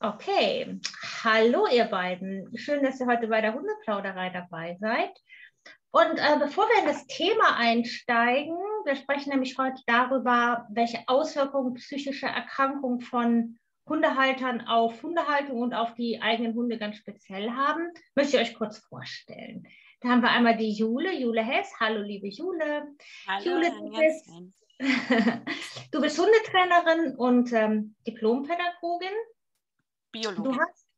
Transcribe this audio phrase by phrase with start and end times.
[0.00, 0.78] Okay,
[1.24, 2.56] hallo ihr beiden.
[2.56, 5.10] Schön, dass ihr heute bei der Hundeplauderei dabei seid.
[5.90, 11.74] Und äh, bevor wir in das Thema einsteigen, wir sprechen nämlich heute darüber, welche Auswirkungen
[11.74, 13.58] psychische Erkrankungen von
[13.88, 18.78] Hundehaltern auf Hundehaltung und auf die eigenen Hunde ganz speziell haben, möchte ich euch kurz
[18.78, 19.66] vorstellen.
[20.00, 21.72] Da haben wir einmal die Jule, Jule Hess.
[21.80, 22.86] Hallo, liebe Jule.
[23.26, 24.30] Hallo, Jule, du bist,
[25.90, 29.08] du bist Hundetrainerin und ähm, Diplompädagogin.
[30.12, 30.44] Biologin.
[30.44, 30.88] Du hast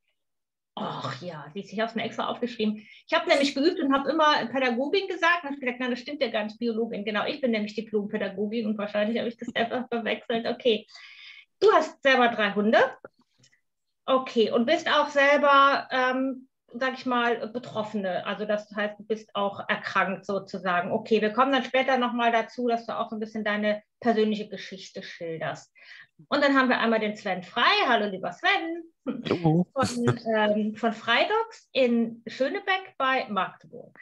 [0.76, 2.76] Ach ja, ich habe es mir extra aufgeschrieben.
[3.06, 5.42] Ich habe nämlich geübt und habe immer Pädagogin gesagt.
[5.42, 7.04] Und habe gesagt, nein, das stimmt ja gar nicht, Biologin.
[7.04, 10.46] Genau, ich bin nämlich Diplompädagogin und wahrscheinlich habe ich das einfach verwechselt.
[10.46, 10.86] Okay,
[11.60, 12.78] du hast selber drei Hunde.
[14.06, 18.24] Okay, und bist auch selber, ähm, sag ich mal, Betroffene.
[18.24, 20.92] Also das heißt, du bist auch erkrankt sozusagen.
[20.92, 24.48] Okay, wir kommen dann später nochmal dazu, dass du auch so ein bisschen deine persönliche
[24.48, 25.70] Geschichte schilderst.
[26.28, 27.70] Und dann haben wir einmal den Sven Frei.
[27.86, 28.84] Hallo, lieber Sven.
[29.06, 29.66] Hallo.
[29.72, 33.98] Von, ähm, von Freidogs in Schönebeck bei Magdeburg.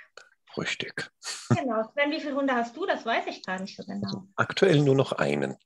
[0.57, 0.92] Richtig.
[1.51, 1.83] Genau.
[1.92, 2.87] Sven, wie viele Hunde hast du?
[2.87, 4.07] Das weiß ich gar nicht so genau.
[4.07, 5.57] Also aktuell nur noch einen.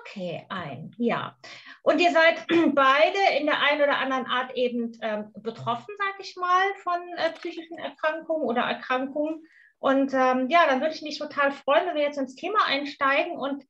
[0.00, 1.36] Okay, ein, ja.
[1.82, 6.36] Und ihr seid beide in der einen oder anderen Art eben ähm, betroffen, sag ich
[6.36, 9.44] mal, von äh, psychischen Erkrankungen oder Erkrankungen.
[9.78, 13.36] Und ähm, ja, dann würde ich mich total freuen, wenn wir jetzt ins Thema einsteigen
[13.36, 13.64] und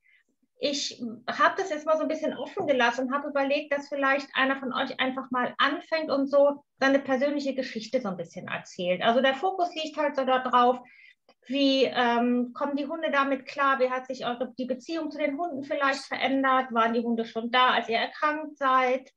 [0.59, 4.29] ich habe das jetzt mal so ein bisschen offen gelassen und habe überlegt, dass vielleicht
[4.35, 9.03] einer von euch einfach mal anfängt und so seine persönliche Geschichte so ein bisschen erzählt.
[9.03, 10.81] Also der Fokus liegt halt so darauf,
[11.47, 13.79] wie ähm, kommen die Hunde damit klar?
[13.79, 16.73] Wie hat sich eure, die Beziehung zu den Hunden vielleicht verändert?
[16.73, 19.13] Waren die Hunde schon da, als ihr erkrankt seid?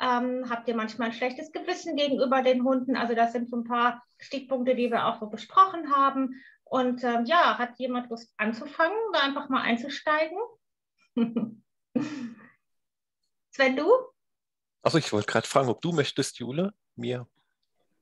[0.00, 2.96] Ähm, habt ihr manchmal ein schlechtes Gewissen gegenüber den Hunden?
[2.96, 6.42] Also das sind so ein paar Stichpunkte, die wir auch so besprochen haben.
[6.64, 10.38] Und ähm, ja, hat jemand Lust anzufangen, da einfach mal einzusteigen?
[13.50, 13.90] Sven, du?
[14.82, 16.74] Also ich wollte gerade fragen, ob du möchtest, Jule.
[16.96, 17.26] Mir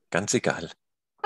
[0.09, 0.71] ganz egal.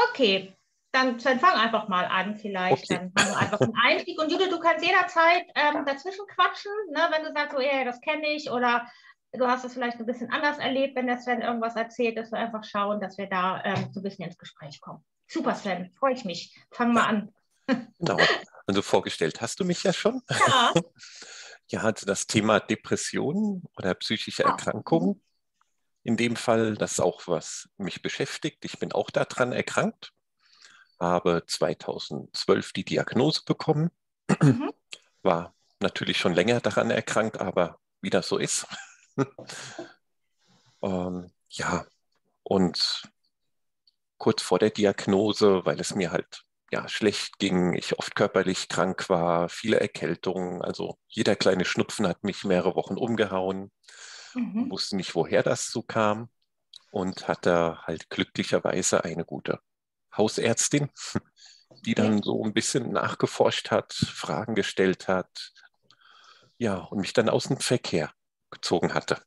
[0.10, 0.54] Okay,
[0.92, 2.90] dann Sven, fang einfach mal an vielleicht.
[2.90, 3.12] Okay.
[3.14, 4.20] Dann haben wir einfach einen Einstieg.
[4.20, 8.02] Und Jule, du kannst jederzeit ähm, dazwischen quatschen, ne, wenn du sagst, so, ja, das
[8.02, 8.88] kenne ich oder
[9.34, 12.40] du hast es vielleicht ein bisschen anders erlebt, wenn der Sven irgendwas erzählt, dass wir
[12.40, 15.04] einfach schauen, dass wir da ähm, so ein bisschen ins Gespräch kommen.
[15.28, 16.56] Super, Sven, freue ich mich.
[16.72, 17.34] Fang mal an.
[18.00, 18.18] Genau.
[18.68, 20.22] Also vorgestellt hast du mich ja schon.
[20.30, 20.74] Ja.
[21.68, 25.22] Ja, also das Thema Depressionen oder psychische Ah, Erkrankungen.
[26.04, 28.64] In dem Fall, das ist auch was mich beschäftigt.
[28.64, 30.14] Ich bin auch daran erkrankt,
[31.00, 33.90] habe 2012 die Diagnose bekommen,
[34.42, 34.72] Mhm.
[35.24, 38.68] war natürlich schon länger daran erkrankt, aber wie das so ist.
[40.84, 41.86] ähm, ja,
[42.44, 43.10] und
[44.18, 46.45] kurz vor der Diagnose, weil es mir halt
[46.76, 52.24] ja, schlecht ging, ich oft körperlich krank war, viele Erkältungen, also jeder kleine Schnupfen hat
[52.26, 53.72] mich mehrere Wochen umgehauen,
[54.36, 54.70] Mhm.
[54.70, 56.30] wusste nicht, woher das so kam
[56.92, 59.60] und hatte halt glücklicherweise eine gute
[60.16, 60.90] Hausärztin,
[61.86, 65.54] die dann so ein bisschen nachgeforscht hat, Fragen gestellt hat,
[66.58, 68.12] ja, und mich dann aus dem Verkehr
[68.52, 69.22] gezogen hatte.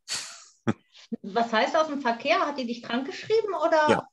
[1.23, 2.41] Was heißt aus dem Verkehr?
[2.41, 3.89] Hat die dich krankgeschrieben oder?
[3.89, 4.09] Ja.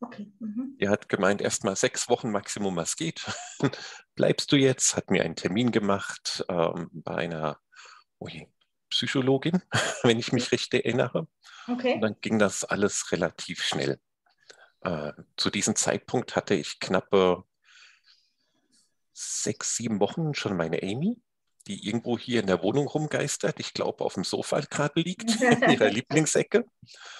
[0.00, 0.32] Okay.
[0.40, 0.76] Mhm.
[0.80, 3.24] Die hat gemeint, erst mal sechs Wochen Maximum, was geht.
[4.16, 4.96] Bleibst du jetzt?
[4.96, 7.58] Hat mir einen Termin gemacht ähm, bei einer
[8.20, 8.48] ui,
[8.90, 9.62] Psychologin,
[10.02, 11.20] wenn ich mich richtig erinnere.
[11.20, 11.28] Und
[11.78, 11.98] Okay.
[12.00, 14.00] dann ging das alles relativ schnell.
[14.80, 17.44] Äh, zu diesem Zeitpunkt hatte ich knappe
[19.12, 21.22] sechs, sieben Wochen schon meine Amy,
[21.66, 23.58] die irgendwo hier in der Wohnung rumgeistert.
[23.58, 26.64] Ich glaube, auf dem Sofa gerade liegt, in ihrer Lieblingsecke.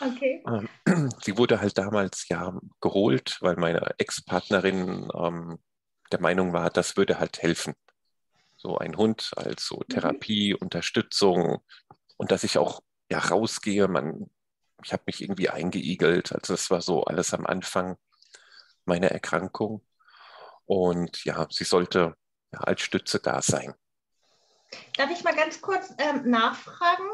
[0.01, 0.43] Okay.
[0.47, 5.59] Ähm, Sie wurde halt damals ja geholt, weil meine Ex-Partnerin ähm,
[6.13, 7.75] der Meinung war, das würde halt helfen.
[8.57, 11.59] So ein Hund als so Therapie, Unterstützung
[12.17, 13.89] und dass ich auch ja rausgehe.
[13.89, 14.31] Man,
[14.83, 16.33] ich habe mich irgendwie eingeigelt.
[16.33, 17.97] Also das war so alles am Anfang
[18.85, 19.83] meiner Erkrankung.
[20.67, 22.15] Und ja, sie sollte
[22.53, 23.75] ja, als Stütze da sein.
[24.97, 27.05] Darf ich mal ganz kurz ähm, nachfragen?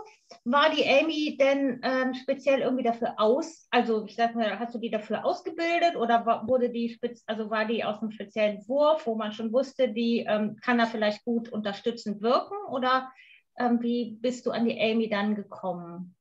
[0.45, 4.79] War die Amy denn ähm, speziell irgendwie dafür aus, also ich sag mal, hast du
[4.79, 9.17] die dafür ausgebildet oder war, wurde die also war die aus einem speziellen Wurf, wo
[9.17, 13.11] man schon wusste, die ähm, kann da vielleicht gut unterstützend wirken oder
[13.59, 16.15] ähm, wie bist du an die Amy dann gekommen?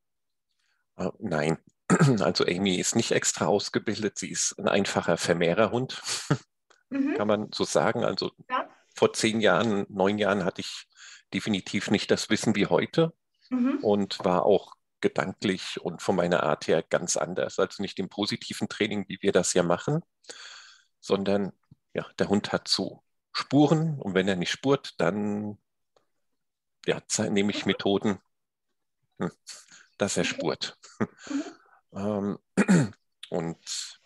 [0.96, 1.58] Äh, nein,
[2.20, 4.18] also Amy ist nicht extra ausgebildet.
[4.18, 6.02] Sie ist ein einfacher Vermehrerhund.
[6.90, 7.14] Mhm.
[7.14, 8.04] kann man so sagen.
[8.04, 8.68] Also Ja.
[8.94, 10.88] vor zehn Jahren, neun Jahren hatte ich
[11.34, 13.12] definitiv nicht das Wissen wie heute
[13.50, 13.78] Mhm.
[13.82, 17.58] und war auch gedanklich und von meiner Art her ganz anders.
[17.58, 20.02] Also nicht im positiven Training, wie wir das ja machen,
[21.00, 21.52] sondern
[21.92, 25.58] ja, der Hund hat so Spuren und wenn er nicht spurt, dann
[26.86, 28.18] ja, nehme ich Methoden,
[29.18, 29.30] hm,
[29.98, 30.78] dass er spurt.
[31.92, 32.38] Mhm.
[33.30, 34.00] und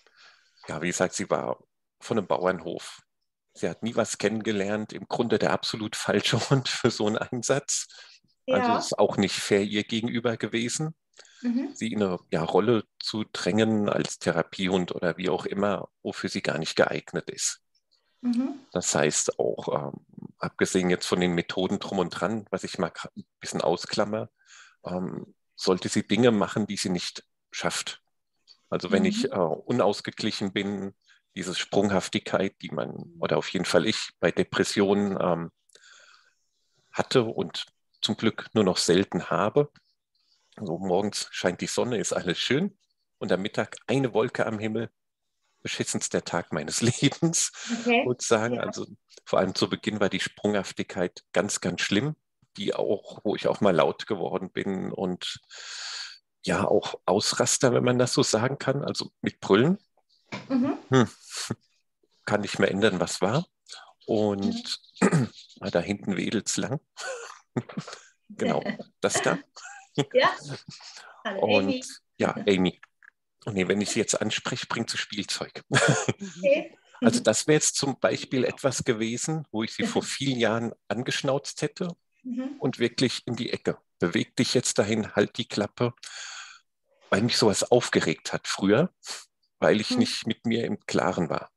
[0.68, 1.62] ja, wie gesagt, sie war
[2.00, 3.03] von einem Bauernhof.
[3.54, 7.86] Sie hat nie was kennengelernt, im Grunde der absolut falsche Hund für so einen Einsatz.
[8.46, 8.74] Also ja.
[8.74, 10.94] Also ist auch nicht fair ihr gegenüber gewesen,
[11.42, 11.70] mhm.
[11.74, 16.42] sie in eine ja, Rolle zu drängen als Therapiehund oder wie auch immer, wofür sie
[16.42, 17.60] gar nicht geeignet ist.
[18.20, 18.54] Mhm.
[18.72, 22.92] Das heißt auch, ähm, abgesehen jetzt von den Methoden drum und dran, was ich mal
[23.16, 24.30] ein bisschen ausklammer,
[24.84, 28.02] ähm, sollte sie Dinge machen, die sie nicht schafft.
[28.68, 29.08] Also wenn mhm.
[29.08, 30.94] ich äh, unausgeglichen bin,
[31.34, 35.50] diese Sprunghaftigkeit, die man, oder auf jeden Fall ich, bei Depressionen ähm,
[36.92, 37.66] hatte und
[38.00, 39.70] zum Glück nur noch selten habe.
[40.56, 42.76] Also morgens scheint die Sonne, ist alles schön
[43.19, 44.90] und am Mittag eine Wolke am Himmel,
[45.62, 48.06] beschissenster Tag meines Lebens, okay.
[48.06, 48.56] würde sagen.
[48.56, 48.62] Ja.
[48.62, 48.86] Also
[49.25, 52.14] vor allem zu Beginn war die Sprunghaftigkeit ganz, ganz schlimm,
[52.56, 55.40] die auch, wo ich auch mal laut geworden bin und
[56.44, 59.78] ja auch Ausraster, wenn man das so sagen kann, also mit Brüllen.
[60.48, 60.78] Mhm.
[60.90, 61.08] Hm.
[62.25, 63.46] Kann nicht mehr ändern, was war.
[64.06, 65.31] Und mhm.
[65.60, 66.81] da hinten wedelt es lang.
[68.28, 68.62] genau,
[69.00, 69.38] das da.
[70.12, 70.31] ja.
[71.25, 71.84] Hallo, Und Amy.
[72.19, 72.81] ja, Amy.
[73.44, 75.62] Und nee, wenn ich sie jetzt anspreche, bringt sie Spielzeug.
[75.70, 76.76] Okay.
[77.00, 81.60] Also das wäre jetzt zum Beispiel etwas gewesen, wo ich sie vor vielen Jahren angeschnauzt
[81.60, 81.88] hätte
[82.22, 82.56] mhm.
[82.58, 83.78] und wirklich in die Ecke.
[83.98, 85.92] Beweg dich jetzt dahin, halt die Klappe,
[87.10, 88.90] weil mich sowas aufgeregt hat früher,
[89.64, 89.99] weil ich mhm.
[89.99, 91.50] nicht mit mir im Klaren war.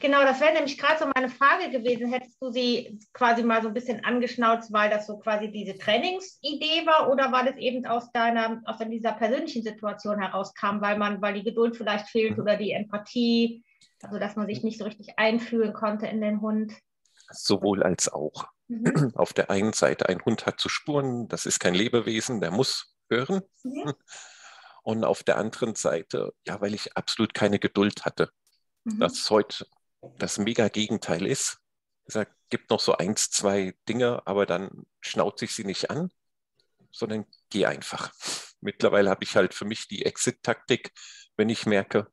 [0.00, 2.10] Genau, das wäre nämlich gerade so meine Frage gewesen.
[2.10, 6.86] Hättest du sie quasi mal so ein bisschen angeschnauzt, weil das so quasi diese Trainingsidee
[6.86, 11.34] war oder war das eben aus deiner, aus dieser persönlichen Situation herauskam, weil man, weil
[11.34, 12.42] die Geduld vielleicht fehlt mhm.
[12.42, 13.64] oder die Empathie,
[14.02, 16.72] also dass man sich nicht so richtig einfühlen konnte in den Hund?
[17.30, 18.46] Sowohl als auch.
[18.68, 19.12] Mhm.
[19.14, 22.94] Auf der einen Seite, ein Hund hat zu spuren, das ist kein Lebewesen, der muss
[23.10, 23.42] hören.
[23.62, 23.92] Mhm.
[24.86, 28.30] Und auf der anderen Seite, ja, weil ich absolut keine Geduld hatte
[28.86, 29.00] mhm.
[29.00, 29.66] das heute
[30.18, 31.58] das mega Gegenteil ist.
[32.04, 32.16] Es
[32.48, 36.12] gibt noch so eins, zwei Dinge, aber dann schnaut sich sie nicht an,
[36.92, 38.12] sondern geh einfach.
[38.60, 40.92] Mittlerweile habe ich halt für mich die Exit-Taktik,
[41.36, 42.06] wenn ich merke,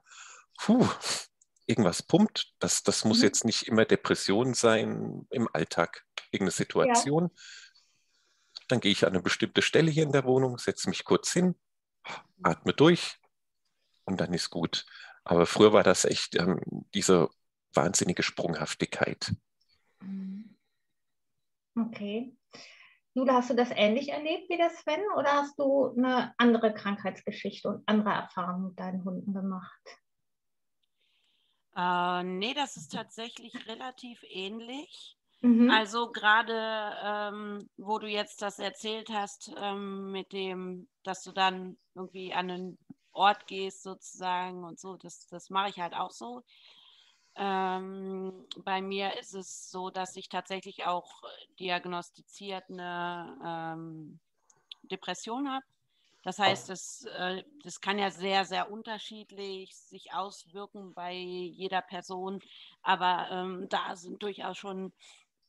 [0.57, 0.87] puh,
[1.67, 3.23] irgendwas pumpt, das, das muss mhm.
[3.25, 7.23] jetzt nicht immer Depression sein im Alltag, irgendeine Situation.
[7.25, 7.41] Ja.
[8.69, 11.55] Dann gehe ich an eine bestimmte Stelle hier in der Wohnung, setze mich kurz hin,
[12.41, 13.19] atme durch
[14.05, 14.85] und dann ist gut.
[15.23, 16.59] Aber früher war das echt ähm,
[16.93, 17.29] diese
[17.73, 19.33] wahnsinnige Sprunghaftigkeit.
[20.01, 20.55] Mhm.
[21.75, 22.35] Okay.
[23.15, 27.69] Jule, hast du das ähnlich erlebt wie der Sven oder hast du eine andere Krankheitsgeschichte
[27.69, 29.81] und andere Erfahrungen mit deinen Hunden gemacht?
[31.75, 35.17] Äh, nee, das ist tatsächlich relativ ähnlich.
[35.43, 35.69] Mhm.
[35.69, 41.77] Also gerade, ähm, wo du jetzt das erzählt hast, ähm, mit dem, dass du dann
[41.95, 42.77] irgendwie an einen
[43.11, 44.95] Ort gehst sozusagen und so.
[44.95, 46.43] Das, das mache ich halt auch so.
[47.35, 51.23] Ähm, bei mir ist es so, dass ich tatsächlich auch
[51.59, 54.19] diagnostiziert eine ähm,
[54.83, 55.65] Depression habe.
[56.23, 62.39] Das heißt, das, äh, das kann ja sehr, sehr unterschiedlich sich auswirken bei jeder Person.
[62.81, 64.93] Aber ähm, da sind durchaus schon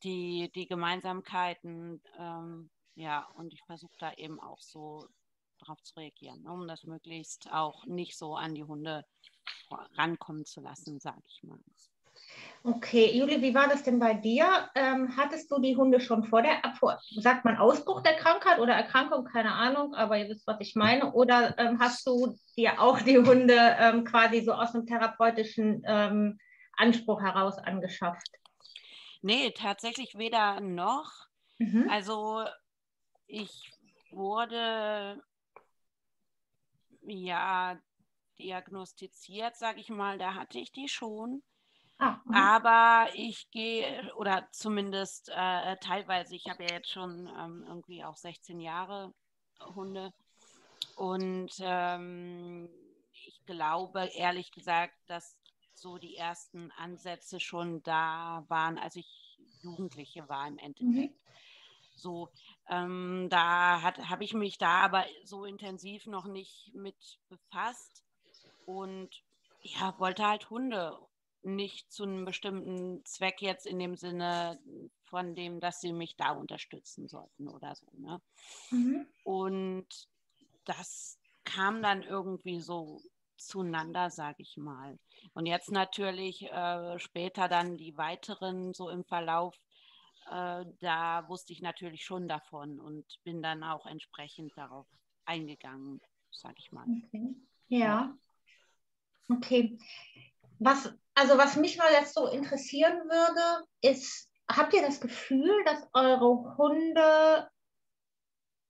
[0.03, 2.01] die, die Gemeinsamkeiten.
[2.17, 5.07] Ähm, ja, und ich versuche da eben auch so
[5.59, 9.05] darauf zu reagieren, ne, um das möglichst auch nicht so an die Hunde
[9.97, 11.59] rankommen zu lassen, sage ich mal.
[12.63, 14.69] Okay, Juli, wie war das denn bei dir?
[14.73, 18.73] Ähm, hattest du die Hunde schon vor der, vor, sagt man Ausbruch der Krankheit oder
[18.73, 21.13] Erkrankung, keine Ahnung, aber ihr wisst, was ich meine.
[21.13, 26.39] Oder ähm, hast du dir auch die Hunde ähm, quasi so aus einem therapeutischen ähm,
[26.77, 28.29] Anspruch heraus angeschafft?
[29.25, 31.11] Nee, tatsächlich weder noch.
[31.57, 31.89] Mhm.
[31.89, 32.45] Also
[33.25, 33.71] ich
[34.11, 35.19] wurde
[37.01, 37.75] ja
[38.37, 41.41] diagnostiziert, sage ich mal, da hatte ich die schon.
[41.97, 42.35] Ah, mhm.
[42.35, 48.17] Aber ich gehe, oder zumindest äh, teilweise, ich habe ja jetzt schon ähm, irgendwie auch
[48.17, 49.11] 16 Jahre
[49.59, 50.13] Hunde.
[50.97, 52.69] Und ähm,
[53.11, 55.35] ich glaube, ehrlich gesagt, dass
[55.77, 61.15] so die ersten Ansätze schon da waren, als ich Jugendliche war im Endeffekt.
[61.15, 61.25] Mhm.
[61.95, 62.29] So,
[62.69, 68.03] ähm, da habe ich mich da aber so intensiv noch nicht mit befasst
[68.65, 69.23] und
[69.61, 70.97] ja, wollte halt Hunde
[71.41, 74.59] nicht zu einem bestimmten Zweck jetzt in dem Sinne
[75.03, 77.87] von dem, dass sie mich da unterstützen sollten oder so.
[77.93, 78.21] Ne?
[78.71, 79.07] Mhm.
[79.23, 79.87] Und
[80.65, 83.01] das kam dann irgendwie so
[83.37, 84.97] zueinander, sage ich mal.
[85.33, 89.55] Und jetzt natürlich äh, später dann die weiteren so im Verlauf
[90.29, 94.87] äh, da wusste ich natürlich schon davon und bin dann auch entsprechend darauf
[95.25, 96.01] eingegangen,
[96.31, 96.85] sage ich mal.
[97.05, 97.35] Okay.
[97.67, 98.17] Ja.
[99.29, 99.77] Okay.
[100.59, 105.87] Was, also was mich mal jetzt so interessieren würde, ist, habt ihr das Gefühl, dass
[105.93, 107.49] eure Hunde,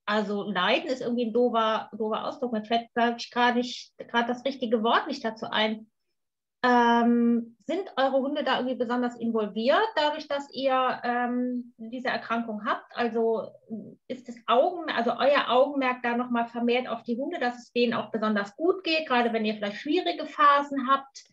[0.05, 4.83] also leiden ist irgendwie ein doofer, doofer Ausdruck, mir fällt, glaube ich, gerade das richtige
[4.83, 5.87] Wort nicht dazu ein,
[6.65, 12.85] ähm, sind eure Hunde da irgendwie besonders involviert, dadurch, dass ihr ähm, diese Erkrankung habt?
[12.95, 13.51] Also
[14.07, 17.93] ist das Augen, also euer Augenmerk da nochmal vermehrt auf die Hunde, dass es denen
[17.93, 21.25] auch besonders gut geht, gerade wenn ihr vielleicht schwierige Phasen habt?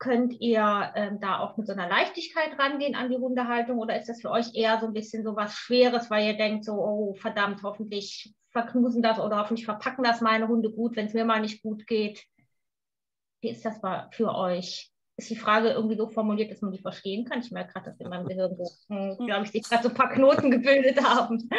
[0.00, 4.08] Könnt ihr ähm, da auch mit so einer Leichtigkeit rangehen an die Hundehaltung oder ist
[4.08, 7.14] das für euch eher so ein bisschen so was Schweres, weil ihr denkt so, oh
[7.14, 11.42] verdammt, hoffentlich verknusen das oder hoffentlich verpacken das meine Hunde gut, wenn es mir mal
[11.42, 12.24] nicht gut geht?
[13.42, 13.78] Wie ist das
[14.12, 14.90] für euch?
[15.18, 17.40] Ist die Frage irgendwie so formuliert, dass man die verstehen kann?
[17.40, 19.94] Ich merke gerade, dass in meinem Gehirn so, hm, glaube ich, sich gerade so ein
[19.94, 21.50] paar Knoten gebildet haben.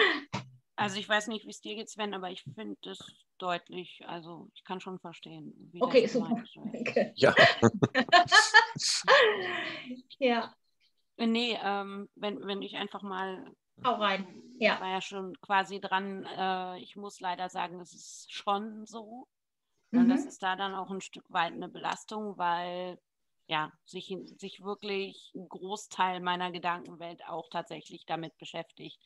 [0.82, 3.00] Also ich weiß nicht, wie es dir geht, Sven, aber ich finde es
[3.38, 5.72] deutlich, also ich kann schon verstehen.
[5.80, 6.44] okay, super.
[6.56, 7.14] Okay.
[7.16, 7.34] Ja.
[10.20, 10.54] ja.
[11.18, 13.46] Nee, ähm, wenn, wenn ich einfach mal.
[13.86, 14.26] Hau rein.
[14.58, 14.80] Ja.
[14.80, 16.26] war ja schon quasi dran.
[16.26, 19.28] Äh, ich muss leider sagen, es ist schon so.
[19.92, 20.10] Und mhm.
[20.10, 22.98] das ist da dann auch ein Stück weit eine Belastung, weil
[23.48, 28.98] ja, sich, sich wirklich ein Großteil meiner Gedankenwelt auch tatsächlich damit beschäftigt.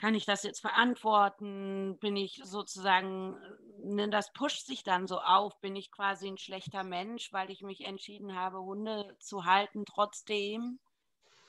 [0.00, 1.98] Kann ich das jetzt verantworten?
[2.00, 3.36] Bin ich sozusagen,
[3.84, 7.60] ne, das pusht sich dann so auf, bin ich quasi ein schlechter Mensch, weil ich
[7.60, 10.80] mich entschieden habe, Hunde zu halten, trotzdem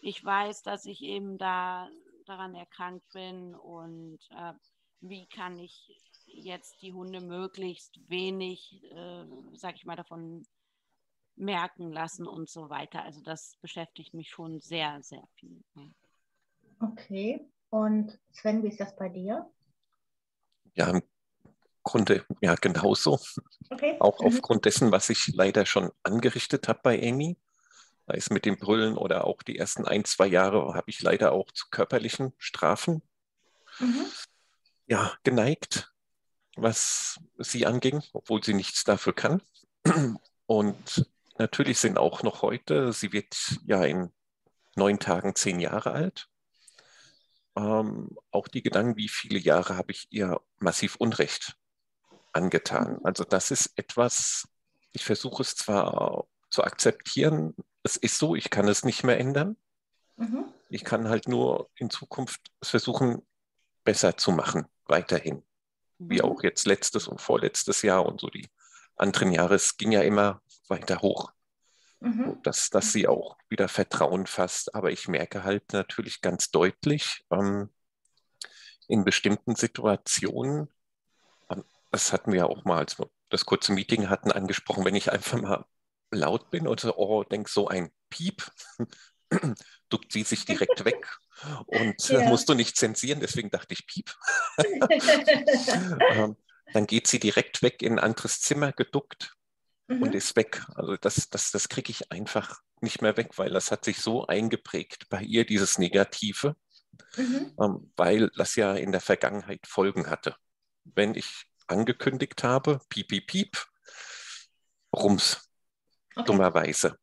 [0.02, 1.90] ich weiß, dass ich eben da
[2.26, 4.54] daran erkrankt bin und äh,
[5.00, 10.46] wie kann ich jetzt die Hunde möglichst wenig, äh, sag ich mal, davon
[11.36, 13.04] merken lassen und so weiter.
[13.04, 15.64] Also das beschäftigt mich schon sehr, sehr viel.
[16.80, 17.48] Okay.
[17.72, 19.50] Und Sven, wie ist das bei dir?
[20.76, 21.02] Ja, im
[21.84, 23.20] Grunde ja genauso.
[23.72, 23.98] Okay.
[24.00, 24.28] Auch mhm.
[24.28, 27.38] aufgrund dessen, was ich leider schon angerichtet habe bei Amy.
[28.06, 31.32] Da ist mit dem Brüllen oder auch die ersten ein, zwei Jahre habe ich leider
[31.32, 33.02] auch zu körperlichen Strafen
[33.80, 34.06] mhm.
[34.86, 35.92] ja, geneigt
[36.56, 39.42] was sie anging, obwohl sie nichts dafür kann.
[40.46, 43.36] Und natürlich sind auch noch heute, sie wird
[43.66, 44.12] ja in
[44.76, 46.30] neun Tagen zehn Jahre alt.
[47.56, 51.58] Ähm, auch die Gedanken, wie viele Jahre habe ich ihr massiv Unrecht
[52.32, 53.00] angetan.
[53.04, 54.48] Also das ist etwas,
[54.94, 59.58] ich versuche es zwar zu akzeptieren, es ist so, ich kann es nicht mehr ändern.
[60.18, 60.46] Mhm.
[60.70, 63.22] Ich kann halt nur in Zukunft es versuchen,
[63.84, 65.44] besser zu machen, weiterhin
[66.02, 66.22] wie mhm.
[66.22, 68.50] auch jetzt letztes und vorletztes Jahr und so die
[68.96, 69.56] anderen Jahre.
[69.56, 71.32] Es ging ja immer weiter hoch,
[72.02, 72.40] mhm.
[72.44, 74.76] dass, dass sie auch wieder Vertrauen fasst.
[74.76, 77.70] Aber ich merke halt natürlich ganz deutlich ähm,
[78.88, 80.68] in bestimmten Situationen,
[81.50, 84.96] ähm, das hatten wir ja auch mal, als wir das kurze Meeting hatten, angesprochen, wenn
[84.96, 85.66] ich einfach mal
[86.12, 88.52] laut bin und so, oh, denk so ein Piep,
[89.90, 91.08] duckt sie sich direkt weg
[91.68, 92.28] und ja.
[92.28, 94.14] musst du nicht zensieren, deswegen dachte ich Piep.
[96.12, 96.36] ähm,
[96.74, 99.36] dann geht sie direkt weg in ein anderes Zimmer geduckt
[99.96, 100.04] mhm.
[100.04, 100.64] und ist weg.
[100.76, 104.26] Also das, das, das kriege ich einfach nicht mehr weg, weil das hat sich so
[104.26, 106.56] eingeprägt bei ihr, dieses Negative,
[107.16, 107.54] mhm.
[107.62, 110.36] ähm, weil das ja in der Vergangenheit Folgen hatte.
[110.84, 113.66] Wenn ich angekündigt habe, piep, piep, piep,
[114.96, 115.50] rums,
[116.16, 116.26] okay.
[116.26, 116.98] dummerweise.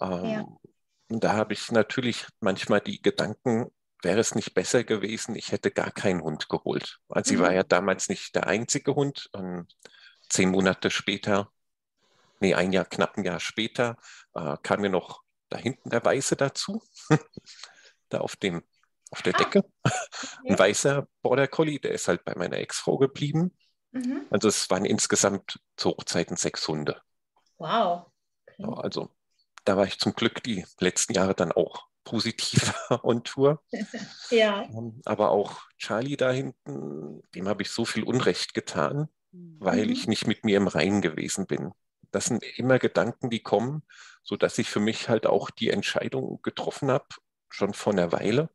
[0.00, 0.46] Ähm, ja.
[1.10, 3.70] Und da habe ich natürlich manchmal die Gedanken,
[4.02, 6.98] wäre es nicht besser gewesen, ich hätte gar keinen Hund geholt.
[7.24, 7.40] Sie mhm.
[7.40, 9.28] war ja damals nicht der einzige Hund.
[9.32, 9.66] Und
[10.28, 11.50] zehn Monate später,
[12.40, 13.96] nee, ein Jahr, knapp ein Jahr später,
[14.34, 16.82] äh, kam mir noch da hinten der Weiße dazu.
[18.08, 18.62] da auf dem,
[19.10, 19.38] auf der ah.
[19.38, 19.58] Decke.
[19.58, 19.94] Okay.
[20.48, 23.56] Ein weißer Border Collie, der ist halt bei meiner Ex-Frau geblieben.
[23.92, 24.26] Mhm.
[24.30, 27.00] Also es waren insgesamt zu Hochzeiten sechs Hunde.
[27.58, 28.06] Wow.
[28.46, 28.80] Okay.
[28.82, 29.10] Also
[29.64, 33.62] da war ich zum Glück die letzten Jahre dann auch positiv on Tour.
[34.30, 34.62] ja.
[34.64, 39.56] Ähm, aber auch Charlie da hinten, dem habe ich so viel Unrecht getan, mhm.
[39.58, 41.72] weil ich nicht mit mir im Reinen gewesen bin.
[42.10, 43.82] Das sind immer Gedanken, die kommen,
[44.22, 47.06] sodass ich für mich halt auch die Entscheidung getroffen habe,
[47.48, 48.50] schon vor einer Weile.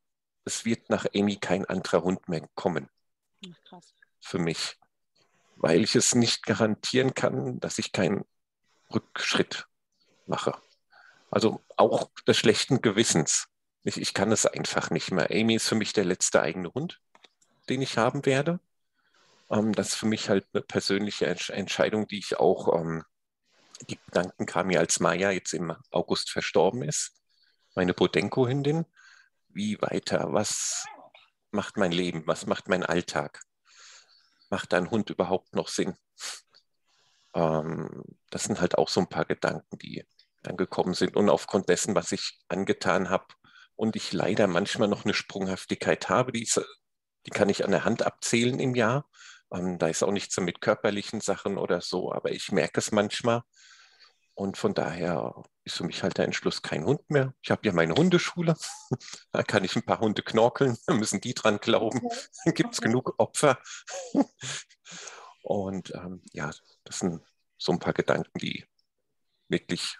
[0.45, 2.89] Es wird nach Amy kein anderer Hund mehr kommen.
[3.65, 3.93] Krass.
[4.19, 4.77] Für mich.
[5.55, 8.25] Weil ich es nicht garantieren kann, dass ich keinen
[8.93, 9.67] Rückschritt
[10.25, 10.55] mache.
[11.31, 13.47] Also auch des schlechten Gewissens.
[13.83, 15.31] Ich, ich kann es einfach nicht mehr.
[15.31, 17.01] Amy ist für mich der letzte eigene Hund,
[17.69, 18.59] den ich haben werde.
[19.49, 23.03] Ähm, das ist für mich halt eine persönliche Entscheidung, die ich auch, ähm,
[23.89, 27.13] die Gedanken kamen mir, als Maya jetzt im August verstorben ist,
[27.75, 28.85] meine Bodenko-Hündin.
[29.49, 30.31] Wie weiter?
[30.31, 30.85] Was
[31.51, 32.23] macht mein Leben?
[32.25, 33.41] Was macht mein Alltag?
[34.53, 35.95] macht ein Hund überhaupt noch Sinn?
[37.33, 40.05] Ähm, das sind halt auch so ein paar Gedanken, die
[40.43, 41.15] dann gekommen sind.
[41.15, 43.25] Und aufgrund dessen, was ich angetan habe
[43.75, 46.61] und ich leider manchmal noch eine Sprunghaftigkeit habe, die, ist,
[47.25, 49.09] die kann ich an der Hand abzählen im Jahr.
[49.53, 53.43] Ähm, da ist auch nichts mit körperlichen Sachen oder so, aber ich merke es manchmal.
[54.35, 57.35] Und von daher ist für mich halt der Entschluss kein Hund mehr.
[57.41, 58.55] Ich habe ja meine Hundeschule.
[59.31, 60.75] da kann ich ein paar Hunde knorkeln.
[60.87, 62.01] Da müssen die dran glauben.
[62.43, 63.59] Dann gibt es genug Opfer.
[65.43, 66.49] Und ähm, ja,
[66.83, 67.21] das sind
[67.57, 68.65] so ein paar Gedanken, die
[69.49, 69.97] wirklich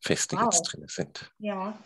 [0.00, 0.44] feste wow.
[0.44, 1.32] jetzt drin sind.
[1.38, 1.76] Ja,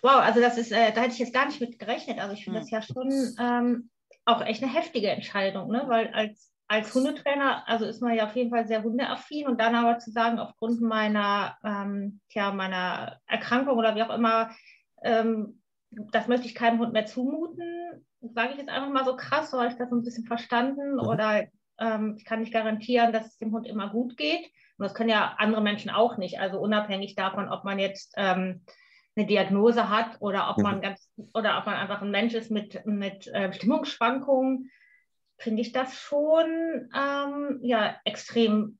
[0.00, 2.18] wow, also das ist, äh, da hätte ich jetzt gar nicht mit gerechnet.
[2.18, 2.66] Also ich finde hm.
[2.66, 3.90] das ja schon ähm,
[4.24, 5.84] auch echt eine heftige Entscheidung, ne?
[5.86, 9.74] weil als, als Hundetrainer, also ist man ja auf jeden Fall sehr hundeaffin und dann
[9.74, 14.50] aber zu sagen, aufgrund meiner, ähm, tja, meiner Erkrankung oder wie auch immer,
[15.02, 19.50] ähm, das möchte ich keinem Hund mehr zumuten, sage ich jetzt einfach mal so krass,
[19.50, 21.00] so habe ich das so ein bisschen verstanden mhm.
[21.00, 21.44] oder
[21.80, 24.44] ähm, ich kann nicht garantieren, dass es dem Hund immer gut geht.
[24.76, 26.38] Und das können ja andere Menschen auch nicht.
[26.38, 28.64] Also unabhängig davon, ob man jetzt ähm,
[29.16, 30.82] eine Diagnose hat oder ob man mhm.
[30.82, 34.70] ganz oder ob man einfach ein Mensch ist mit, mit äh, Stimmungsschwankungen,
[35.36, 38.78] finde ich das schon ähm, ja extrem,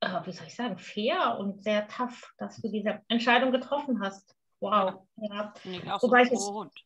[0.00, 4.34] äh, wie soll ich sagen, fair und sehr tough, dass du diese Entscheidung getroffen hast.
[4.60, 5.06] Wow.
[5.16, 5.54] Ja.
[5.64, 6.80] Ich Wobei so ich jetzt,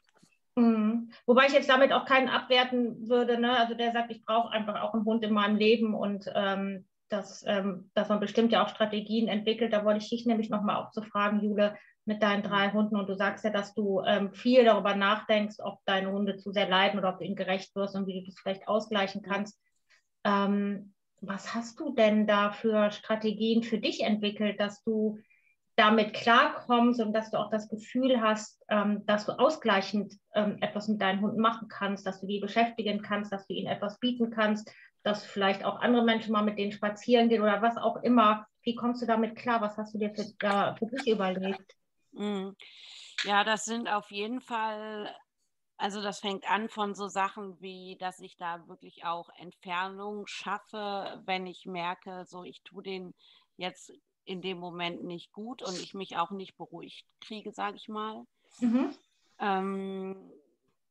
[0.57, 1.11] Mhm.
[1.27, 3.39] Wobei ich jetzt damit auch keinen abwerten würde.
[3.39, 3.59] Ne?
[3.59, 7.45] Also der sagt, ich brauche einfach auch einen Hund in meinem Leben und ähm, dass,
[7.47, 9.73] ähm, dass man bestimmt ja auch Strategien entwickelt.
[9.73, 12.97] Da wollte ich dich nämlich nochmal auch zu fragen, Jule, mit deinen drei Hunden.
[12.97, 16.69] Und du sagst ja, dass du ähm, viel darüber nachdenkst, ob deine Hunde zu sehr
[16.69, 19.59] leiden oder ob du ihnen gerecht wirst und wie du das vielleicht ausgleichen kannst.
[20.25, 25.19] Ähm, was hast du denn da für Strategien für dich entwickelt, dass du
[25.77, 30.89] damit klarkommst und dass du auch das Gefühl hast, ähm, dass du ausgleichend ähm, etwas
[30.89, 34.31] mit deinen Hunden machen kannst, dass du die beschäftigen kannst, dass du ihnen etwas bieten
[34.31, 34.71] kannst,
[35.03, 38.47] dass vielleicht auch andere Menschen mal mit denen spazieren gehen oder was auch immer.
[38.63, 39.61] Wie kommst du damit klar?
[39.61, 41.75] Was hast du dir für, äh, für dich überlegt?
[42.15, 42.57] Mhm.
[43.25, 45.15] Ja, das sind auf jeden Fall,
[45.77, 51.23] also das fängt an von so Sachen wie, dass ich da wirklich auch Entfernung schaffe,
[51.27, 53.15] wenn ich merke, so ich tue den
[53.57, 53.93] jetzt
[54.25, 58.25] in dem Moment nicht gut und ich mich auch nicht beruhigt kriege, sage ich mal.
[58.59, 58.95] Mhm.
[59.39, 60.33] Ähm,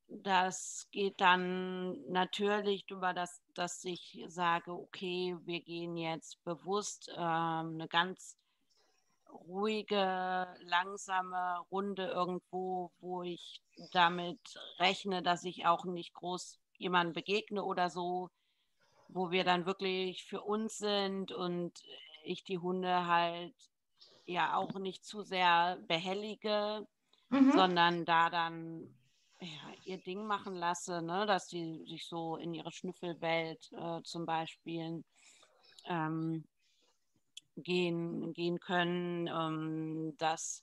[0.08, 7.74] das geht dann natürlich über das, dass ich sage, okay, wir gehen jetzt bewusst ähm,
[7.74, 8.38] eine ganz
[9.48, 14.40] ruhige, langsame Runde irgendwo, wo ich damit
[14.80, 18.30] rechne, dass ich auch nicht groß jemandem begegne oder so,
[19.08, 21.74] wo wir dann wirklich für uns sind und
[22.24, 23.56] ich die Hunde halt
[24.26, 26.88] ja auch nicht zu sehr behellige,
[27.30, 27.52] mhm.
[27.52, 28.96] sondern da dann
[29.40, 31.26] ja, ihr Ding machen lasse, ne?
[31.26, 35.04] dass sie sich so in ihre Schnüffelwelt äh, zum Beispiel
[35.86, 36.46] ähm,
[37.56, 40.62] gehen, gehen können, ähm, dass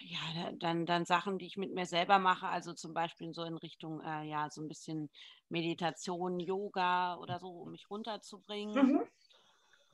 [0.00, 3.56] ja, dann, dann Sachen, die ich mit mir selber mache, also zum Beispiel so in
[3.56, 5.10] Richtung, äh, ja, so ein bisschen
[5.48, 8.92] Meditation, Yoga oder so, um mich runterzubringen.
[8.92, 9.02] Mhm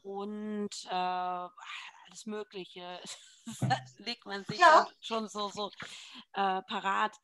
[0.03, 3.01] und äh, alles Mögliche
[3.99, 4.87] legt man sich ja.
[5.01, 5.71] schon so, so
[6.35, 7.17] äh, parat.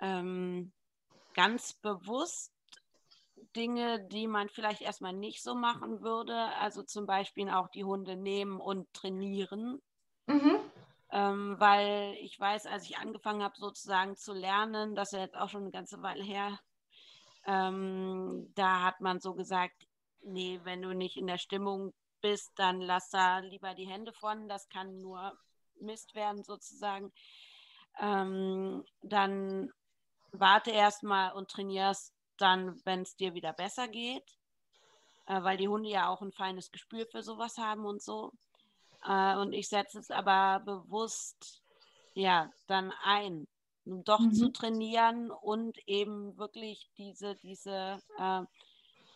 [0.00, 0.72] Ähm,
[1.34, 2.53] ganz bewusst
[3.56, 6.34] Dinge, die man vielleicht erstmal nicht so machen würde.
[6.60, 9.80] Also zum Beispiel auch die Hunde nehmen und trainieren.
[10.26, 10.58] Mhm.
[11.10, 15.48] Ähm, weil ich weiß, als ich angefangen habe, sozusagen zu lernen, das ist jetzt auch
[15.48, 16.58] schon eine ganze Weile her,
[17.46, 19.86] ähm, da hat man so gesagt,
[20.22, 24.48] nee, wenn du nicht in der Stimmung bist, dann lass da lieber die Hände von.
[24.48, 25.36] Das kann nur
[25.80, 27.12] Mist werden sozusagen.
[28.00, 29.70] Ähm, dann
[30.32, 34.38] warte erstmal und trainierst dann, wenn es dir wieder besser geht,
[35.26, 38.32] äh, weil die Hunde ja auch ein feines Gespür für sowas haben und so.
[39.06, 41.62] Äh, und ich setze es aber bewusst
[42.14, 43.46] ja dann ein,
[43.84, 44.32] um doch mhm.
[44.32, 48.42] zu trainieren und eben wirklich diese, diese äh,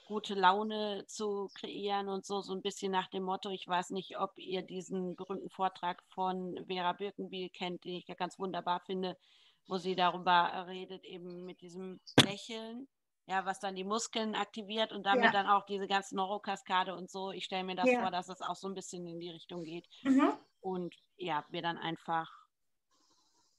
[0.09, 4.18] gute Laune zu kreieren und so, so ein bisschen nach dem Motto, ich weiß nicht,
[4.18, 9.18] ob ihr diesen berühmten Vortrag von Vera Birkenbiel kennt, den ich ja ganz wunderbar finde,
[9.66, 12.88] wo sie darüber redet, eben mit diesem Lächeln,
[13.28, 15.30] ja, was dann die Muskeln aktiviert und damit ja.
[15.30, 17.30] dann auch diese ganze Neurokaskade und so.
[17.30, 18.00] Ich stelle mir das ja.
[18.00, 19.86] vor, dass es auch so ein bisschen in die Richtung geht.
[20.02, 20.32] Mhm.
[20.60, 22.30] Und ja, wir dann einfach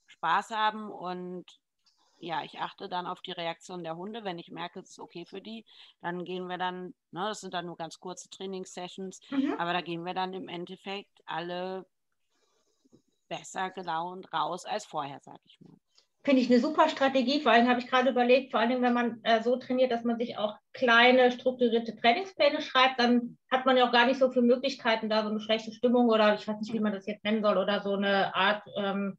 [0.08, 1.46] Spaß haben und
[2.18, 4.24] ja, ich achte dann auf die Reaktion der Hunde.
[4.24, 5.66] Wenn ich merke, es ist okay für die,
[6.02, 9.54] dann gehen wir dann, ne, das sind dann nur ganz kurze Trainingssessions, mhm.
[9.60, 11.86] aber da gehen wir dann im Endeffekt alle
[13.28, 15.78] besser gelaunt raus als vorher, sag ich mal.
[16.24, 17.40] Finde ich eine super Strategie.
[17.40, 20.18] Vor allem habe ich gerade überlegt, vor allem wenn man äh, so trainiert, dass man
[20.18, 24.46] sich auch kleine strukturierte Trainingspläne schreibt, dann hat man ja auch gar nicht so viele
[24.46, 27.42] Möglichkeiten, da so eine schlechte Stimmung oder ich weiß nicht, wie man das jetzt nennen
[27.42, 29.18] soll, oder so eine Art, ähm,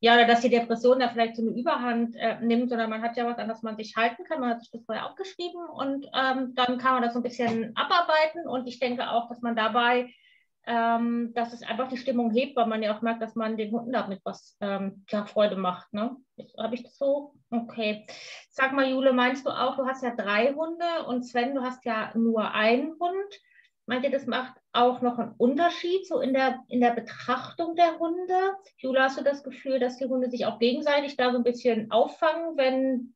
[0.00, 3.16] ja, oder dass die Depression da vielleicht so eine Überhand äh, nimmt, sondern man hat
[3.16, 4.40] ja was, an das man sich halten kann.
[4.40, 7.74] Man hat sich das vorher aufgeschrieben und ähm, dann kann man das so ein bisschen
[7.76, 8.46] abarbeiten.
[8.46, 10.12] Und ich denke auch, dass man dabei
[10.66, 13.72] ähm, dass es einfach die Stimmung hebt, weil man ja auch merkt, dass man den
[13.72, 15.92] Hunden damit was ähm, ja, Freude macht.
[15.92, 16.16] Ne?
[16.56, 17.34] Habe ich das so?
[17.50, 18.06] Okay.
[18.50, 21.84] Sag mal, Jule, meinst du auch, du hast ja drei Hunde und Sven, du hast
[21.84, 23.40] ja nur einen Hund.
[23.86, 27.98] Meint ihr, das macht auch noch einen Unterschied so in der, in der Betrachtung der
[27.98, 28.54] Hunde?
[28.78, 31.90] Jule, hast du das Gefühl, dass die Hunde sich auch gegenseitig da so ein bisschen
[31.90, 33.14] auffangen, wenn,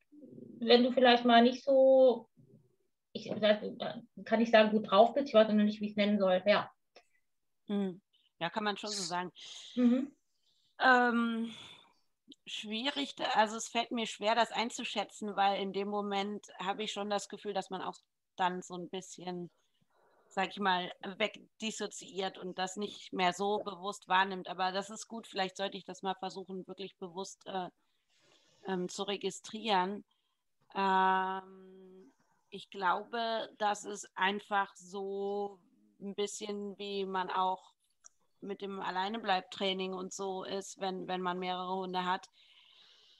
[0.59, 2.29] wenn du vielleicht mal nicht so,
[3.13, 3.31] ich
[4.25, 5.29] kann ich sagen, gut drauf bist?
[5.29, 6.43] Ich weiß noch nicht, wie ich es nennen soll.
[6.45, 6.69] Ja.
[7.67, 8.01] Hm.
[8.39, 9.33] Ja, kann man schon so sagen.
[9.75, 10.13] Mhm.
[10.79, 11.55] Ähm,
[12.47, 17.11] schwierig, also es fällt mir schwer, das einzuschätzen, weil in dem Moment habe ich schon
[17.11, 17.97] das Gefühl, dass man auch
[18.37, 19.51] dann so ein bisschen,
[20.29, 24.49] sag ich mal, wegdissoziiert und das nicht mehr so bewusst wahrnimmt.
[24.49, 27.71] Aber das ist gut, vielleicht sollte ich das mal versuchen, wirklich bewusst äh,
[28.67, 30.05] ähm, zu registrieren.
[30.75, 32.13] Ähm,
[32.51, 35.59] ich glaube, dass es einfach so
[36.01, 37.73] ein bisschen wie man auch
[38.41, 42.29] mit dem Alleinebleibtraining und so ist, wenn, wenn man mehrere Hunde hat.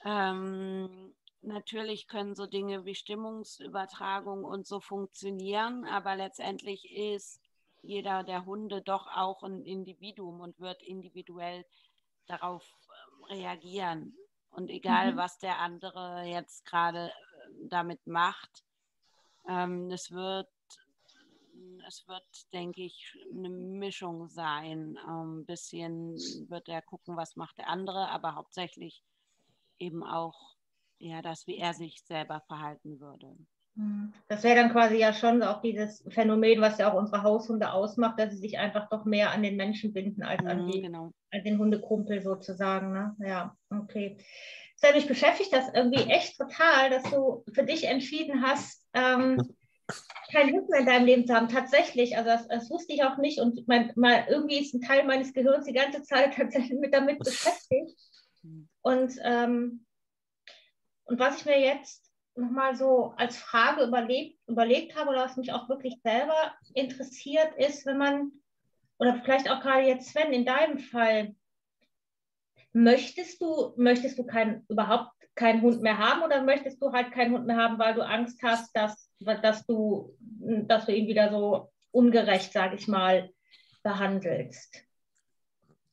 [0.05, 7.41] Ähm, natürlich können so Dinge wie Stimmungsübertragung und so funktionieren, aber letztendlich ist
[7.81, 11.65] jeder der Hunde doch auch ein Individuum und wird individuell
[12.27, 14.15] darauf ähm, reagieren.
[14.49, 15.17] Und egal, mhm.
[15.17, 18.63] was der andere jetzt gerade äh, damit macht,
[19.47, 20.47] ähm, es wird
[21.87, 24.97] es wird, denke ich, eine Mischung sein.
[25.05, 26.15] Ein ähm, bisschen
[26.49, 29.03] wird er gucken, was macht der andere, aber hauptsächlich
[29.79, 30.57] eben auch
[30.99, 33.35] ja, das, wie er sich selber verhalten würde.
[33.75, 34.11] Hm.
[34.27, 38.19] Das wäre dann quasi ja schon auch dieses Phänomen, was ja auch unsere Haushunde ausmacht,
[38.19, 41.11] dass sie sich einfach doch mehr an den Menschen binden als an, mhm, die, genau.
[41.31, 42.91] an den Hundekumpel sozusagen.
[42.91, 43.15] Ne?
[43.19, 44.17] Ja, okay.
[44.79, 49.41] Das hat mich beschäftigt das irgendwie echt total, dass du für dich entschieden hast, ähm,
[50.31, 51.47] kein Hund mehr in deinem Leben zu haben.
[51.47, 55.05] Tatsächlich, also das, das wusste ich auch nicht und mein, mal, irgendwie ist ein Teil
[55.05, 57.97] meines Gehirns die ganze Zeit tatsächlich mit damit beschäftigt.
[58.81, 59.85] Und, ähm,
[61.05, 65.51] und was ich mir jetzt nochmal so als Frage überlegt, überlegt habe oder was mich
[65.51, 68.31] auch wirklich selber interessiert ist, wenn man,
[68.99, 71.35] oder vielleicht auch gerade jetzt Sven, in deinem Fall,
[72.73, 77.33] möchtest du, möchtest du kein, überhaupt keinen Hund mehr haben oder möchtest du halt keinen
[77.33, 81.71] Hund mehr haben, weil du Angst hast, dass dass du, dass du ihn wieder so
[81.91, 83.29] ungerecht, sage ich mal,
[83.83, 84.83] behandelst.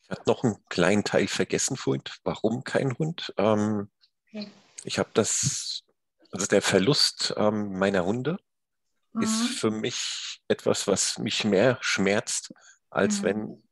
[0.02, 2.02] Ich habe noch einen kleinen Teil vergessen vorhin.
[2.24, 3.32] Warum kein Hund?
[3.38, 3.90] Ähm,
[4.26, 4.48] okay.
[4.84, 5.82] Ich habe das,
[6.30, 8.38] also der Verlust ähm, meiner Hunde
[9.14, 9.22] mhm.
[9.22, 12.52] ist für mich etwas, was mich mehr schmerzt,
[12.90, 13.24] als mhm.
[13.24, 13.62] wenn,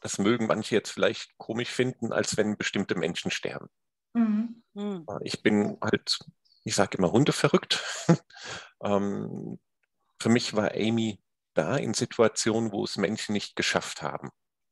[0.00, 3.68] das mögen manche jetzt vielleicht komisch finden, als wenn bestimmte Menschen sterben.
[4.14, 4.62] Mhm.
[4.74, 5.06] mhm.
[5.22, 6.18] Ich bin halt
[6.66, 7.82] ich sage immer Hunde verrückt.
[8.82, 9.58] ähm,
[10.20, 11.20] für mich war Amy
[11.54, 14.30] da in Situationen, wo es Menschen nicht geschafft haben.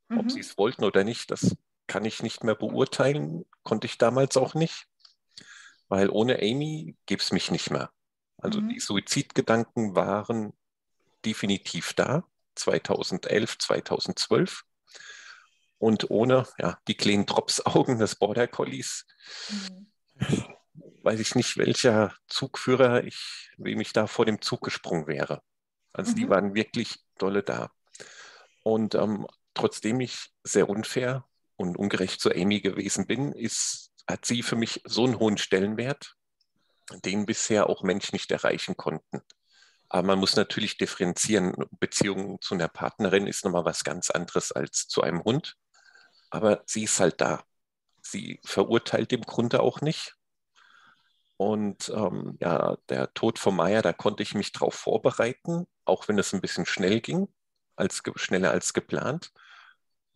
[0.09, 0.19] Mhm.
[0.19, 4.37] Ob sie es wollten oder nicht, das kann ich nicht mehr beurteilen, konnte ich damals
[4.37, 4.89] auch nicht,
[5.87, 7.93] weil ohne Amy gäbe es mich nicht mehr.
[8.39, 8.71] Also mhm.
[8.71, 10.53] die Suizidgedanken waren
[11.25, 12.25] definitiv da,
[12.57, 14.65] 2011, 2012.
[15.79, 19.07] Und ohne ja, die kleinen Dropsaugen des Border Collies
[19.49, 19.87] mhm
[21.05, 25.43] weiß ich nicht, welcher Zugführer ich, wem ich da vor dem Zug gesprungen wäre.
[25.93, 26.17] Also mhm.
[26.17, 27.71] die waren wirklich dolle da.
[28.63, 31.25] Und ähm, trotzdem ich sehr unfair
[31.57, 36.17] und ungerecht zu Amy gewesen bin, ist, hat sie für mich so einen hohen Stellenwert,
[37.05, 39.21] den bisher auch Menschen nicht erreichen konnten.
[39.89, 41.55] Aber man muss natürlich differenzieren.
[41.79, 45.57] Beziehung zu einer Partnerin ist nochmal was ganz anderes als zu einem Hund.
[46.31, 47.45] Aber sie ist halt da.
[48.03, 50.17] Sie verurteilt im Grunde auch nicht.
[51.37, 56.19] Und ähm, ja, der Tod von Maya, da konnte ich mich drauf vorbereiten, auch wenn
[56.19, 57.29] es ein bisschen schnell ging,
[57.77, 59.33] als, schneller als geplant.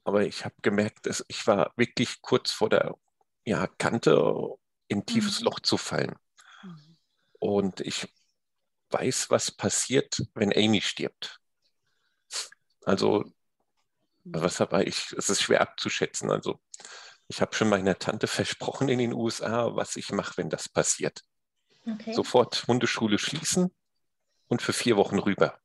[0.05, 2.95] Aber ich habe gemerkt, dass ich war wirklich kurz vor der
[3.45, 5.47] ja, Kante in ein tiefes mhm.
[5.47, 6.15] Loch zu fallen.
[6.63, 6.97] Mhm.
[7.41, 8.13] Und ich
[8.91, 11.41] weiß, was passiert, wenn Amy stirbt.
[12.85, 13.25] Also,
[14.25, 14.35] mhm.
[14.35, 16.31] was habe ich, es ist schwer abzuschätzen.
[16.31, 16.61] Also,
[17.29, 21.23] ich habe schon meiner Tante versprochen in den USA, was ich mache, wenn das passiert.
[21.87, 22.13] Okay.
[22.13, 23.75] Sofort Hundeschule schließen
[24.49, 25.59] und für vier Wochen rüber.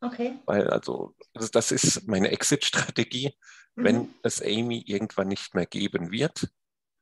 [0.00, 0.38] Okay.
[0.44, 3.34] Weil also, also das ist meine Exit-Strategie.
[3.74, 3.84] Mhm.
[3.84, 6.48] Wenn es Amy irgendwann nicht mehr geben wird,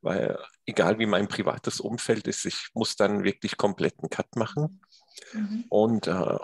[0.01, 4.81] weil egal wie mein privates Umfeld ist, ich muss dann wirklich komplett einen Cut machen.
[5.33, 5.65] Mhm.
[5.69, 6.37] Und äh,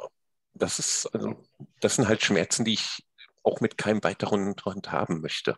[0.53, 1.45] das ist, also,
[1.79, 3.05] das sind halt Schmerzen, die ich
[3.43, 5.57] auch mit keinem weiteren Hund haben möchte.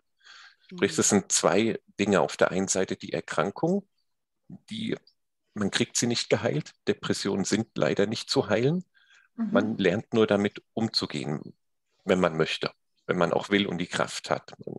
[0.76, 2.22] Sprich, das sind zwei Dinge.
[2.22, 3.88] Auf der einen Seite die Erkrankung,
[4.70, 4.96] die
[5.54, 6.72] man kriegt sie nicht geheilt.
[6.88, 8.86] Depressionen sind leider nicht zu heilen.
[9.36, 9.52] Mhm.
[9.52, 11.54] Man lernt nur damit umzugehen,
[12.06, 12.72] wenn man möchte,
[13.06, 14.54] wenn man auch will und die Kraft hat.
[14.66, 14.76] Man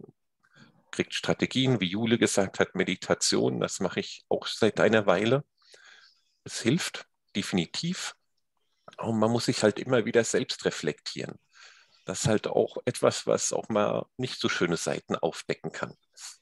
[0.91, 5.45] kriegt Strategien, wie Jule gesagt hat, Meditation, das mache ich auch seit einer Weile.
[6.45, 8.15] Es hilft definitiv.
[8.99, 11.39] Und man muss sich halt immer wieder selbst reflektieren.
[12.05, 15.95] Das ist halt auch etwas, was auch mal nicht so schöne Seiten aufdecken kann.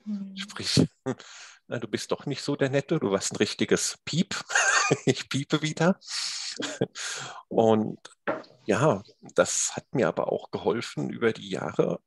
[0.05, 0.37] Mhm.
[0.37, 0.87] Sprich,
[1.68, 4.35] na, du bist doch nicht so der Nette, du warst ein richtiges Piep.
[5.05, 5.99] ich piepe wieder.
[7.49, 7.99] Und
[8.66, 9.03] ja,
[9.35, 12.01] das hat mir aber auch geholfen über die Jahre,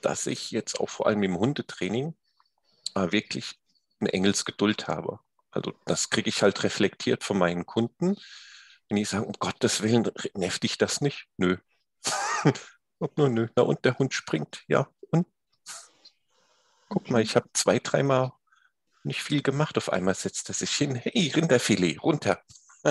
[0.00, 2.14] dass ich jetzt auch vor allem im Hundetraining
[2.94, 3.58] äh, wirklich
[4.00, 5.20] eine Engelsgeduld habe.
[5.50, 8.16] Also das kriege ich halt reflektiert von meinen Kunden.
[8.88, 11.26] Wenn die sagen, um Gottes Willen, nervt dich das nicht?
[11.36, 11.56] Nö.
[13.04, 13.48] und nur nö.
[13.56, 14.88] Na und der Hund springt, ja.
[15.10, 15.26] Und
[16.88, 18.32] guck mal, ich habe zwei, dreimal
[19.02, 19.76] nicht viel gemacht.
[19.76, 22.42] Auf einmal setzt er sich hin, hey, Rinderfilet, runter.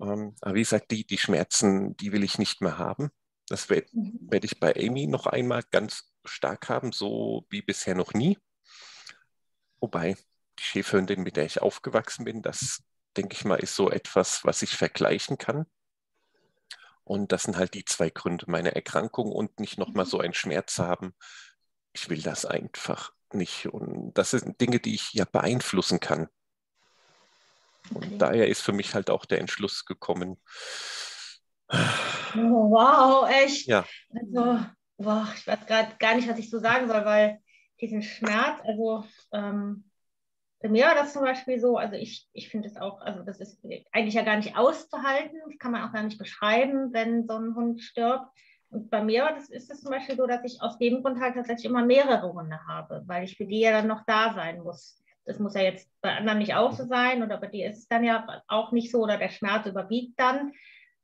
[0.00, 3.10] ähm, aber wie gesagt, die, die Schmerzen, die will ich nicht mehr haben.
[3.48, 4.18] Das werde mhm.
[4.30, 8.38] werd ich bei Amy noch einmal ganz stark haben, so wie bisher noch nie.
[9.80, 10.16] Wobei
[10.58, 12.82] die Schäferhündin, mit der ich aufgewachsen bin, das
[13.16, 15.66] denke ich mal, ist so etwas, was ich vergleichen kann.
[17.06, 20.10] Und das sind halt die zwei Gründe, meine Erkrankung und nicht nochmal mhm.
[20.10, 21.14] so einen Schmerz haben.
[21.92, 23.66] Ich will das einfach nicht.
[23.66, 26.28] Und das sind Dinge, die ich ja beeinflussen kann.
[27.94, 28.18] Und okay.
[28.18, 30.36] daher ist für mich halt auch der Entschluss gekommen.
[31.70, 33.68] Oh, wow, echt.
[33.68, 33.86] Ja.
[34.12, 34.66] Also,
[34.96, 37.38] boah, ich weiß gerade gar nicht, was ich so sagen soll, weil
[37.80, 39.85] diesen Schmerz, also ähm,
[40.60, 43.40] bei mir war das zum Beispiel so, also ich, ich finde es auch, also das
[43.40, 47.34] ist eigentlich ja gar nicht auszuhalten, das kann man auch gar nicht beschreiben, wenn so
[47.34, 48.26] ein Hund stirbt.
[48.70, 51.34] Und bei mir das ist es zum Beispiel so, dass ich aus dem Grund halt
[51.34, 55.02] tatsächlich immer mehrere Hunde habe, weil ich für die ja dann noch da sein muss.
[55.24, 57.88] Das muss ja jetzt bei anderen nicht auch so sein oder bei dir ist es
[57.88, 60.52] dann ja auch nicht so oder der Schmerz überwiegt dann.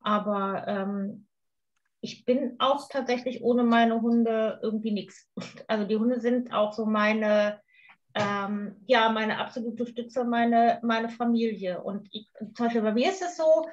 [0.00, 1.26] Aber ähm,
[2.00, 5.30] ich bin auch tatsächlich ohne meine Hunde irgendwie nichts.
[5.68, 7.60] Also die Hunde sind auch so meine,
[8.14, 11.82] ähm, ja, meine absolute Stütze, meine, meine Familie.
[11.82, 13.66] Und ich, zum Beispiel bei mir ist es so,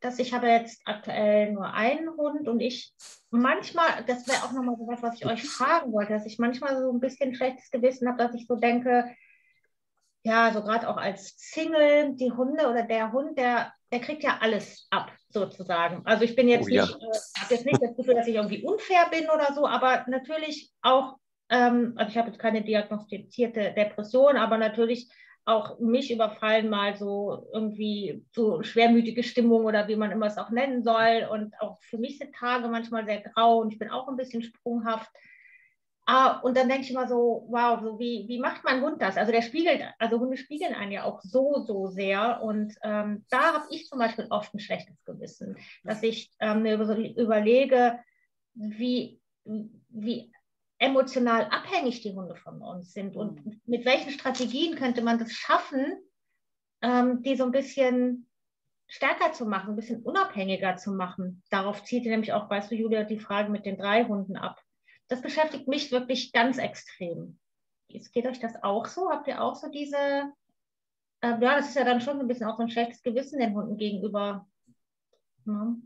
[0.00, 2.92] dass ich habe jetzt aktuell nur einen Hund und ich
[3.30, 6.78] manchmal, das wäre auch nochmal so was, was ich euch fragen wollte, dass ich manchmal
[6.78, 9.06] so ein bisschen schlechtes Gewissen habe, dass ich so denke,
[10.24, 14.38] ja, so gerade auch als Single, die Hunde oder der Hund, der, der kriegt ja
[14.40, 16.02] alles ab, sozusagen.
[16.04, 16.84] Also ich bin jetzt oh, nicht, ja.
[16.84, 20.70] äh, habe jetzt nicht das Gefühl, dass ich irgendwie unfair bin oder so, aber natürlich
[20.82, 21.16] auch,
[21.48, 25.08] ähm, also ich habe jetzt keine diagnostizierte Depression, aber natürlich
[25.46, 30.50] auch mich überfallen mal so irgendwie so schwermütige Stimmung oder wie man immer es auch
[30.50, 31.28] nennen soll.
[31.30, 34.42] Und auch für mich sind Tage manchmal sehr grau und ich bin auch ein bisschen
[34.42, 35.10] sprunghaft.
[36.06, 39.16] Ah, und dann denke ich immer so, wow, so wie, wie macht mein Hund das?
[39.16, 42.42] Also der spiegelt, also Hunde spiegeln einen ja auch so, so sehr.
[42.42, 46.74] Und ähm, da habe ich zum Beispiel oft ein schlechtes Gewissen, dass ich ähm, mir
[46.74, 47.98] überlege,
[48.54, 50.30] wie, wie
[50.84, 53.60] emotional abhängig die Hunde von uns sind und mhm.
[53.64, 55.96] mit welchen Strategien könnte man das schaffen,
[56.82, 58.28] ähm, die so ein bisschen
[58.86, 61.42] stärker zu machen, ein bisschen unabhängiger zu machen.
[61.50, 64.60] Darauf zieht nämlich auch, weißt du, Julia, die Frage mit den drei Hunden ab.
[65.08, 67.38] Das beschäftigt mich wirklich ganz extrem.
[67.88, 69.10] Geht euch das auch so?
[69.10, 72.56] Habt ihr auch so diese, äh, ja, das ist ja dann schon ein bisschen auch
[72.56, 74.46] so ein schlechtes Gewissen den Hunden gegenüber.
[75.44, 75.76] Ne?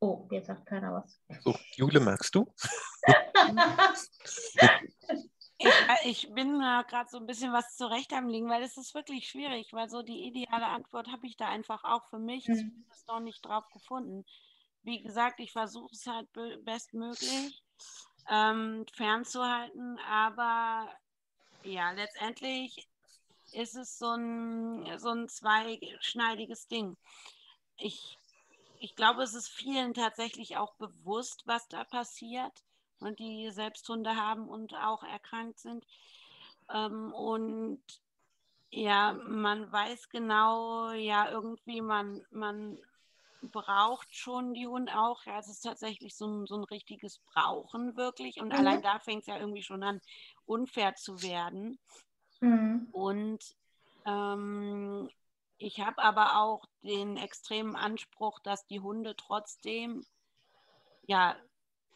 [0.00, 1.20] Oh, jetzt sagt keiner was.
[1.42, 2.52] So, Jule, magst du?
[5.58, 5.68] Ich,
[6.04, 9.28] ich, bin äh, gerade so ein bisschen was zurecht am liegen, weil es ist wirklich
[9.28, 12.84] schwierig, weil so die ideale Antwort habe ich da einfach auch für mich mhm.
[13.06, 14.24] noch nicht drauf gefunden.
[14.82, 16.28] Wie gesagt, ich versuche es halt
[16.64, 17.62] bestmöglich
[18.30, 20.88] ähm, fernzuhalten, aber
[21.64, 22.88] ja, letztendlich
[23.52, 26.96] ist es so ein, so ein zweischneidiges Ding.
[27.76, 28.18] Ich
[28.80, 32.52] ich glaube, es ist vielen tatsächlich auch bewusst, was da passiert
[33.00, 35.86] und die selbst Hunde haben und auch erkrankt sind.
[36.72, 37.82] Ähm, und
[38.70, 42.78] ja, man weiß genau, ja, irgendwie, man, man
[43.42, 45.24] braucht schon die Hunde auch.
[45.24, 48.40] Ja, es ist tatsächlich so ein, so ein richtiges Brauchen wirklich.
[48.40, 48.58] Und mhm.
[48.58, 50.00] allein da fängt es ja irgendwie schon an,
[50.46, 51.78] unfair zu werden.
[52.40, 52.88] Mhm.
[52.92, 53.56] Und
[54.04, 55.08] ähm,
[55.58, 60.04] ich habe aber auch den extremen Anspruch, dass die Hunde trotzdem,
[61.06, 61.36] ja,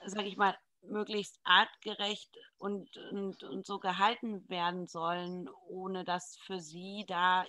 [0.05, 6.61] sage ich mal, möglichst artgerecht und, und, und so gehalten werden sollen, ohne dass für
[6.61, 7.45] sie da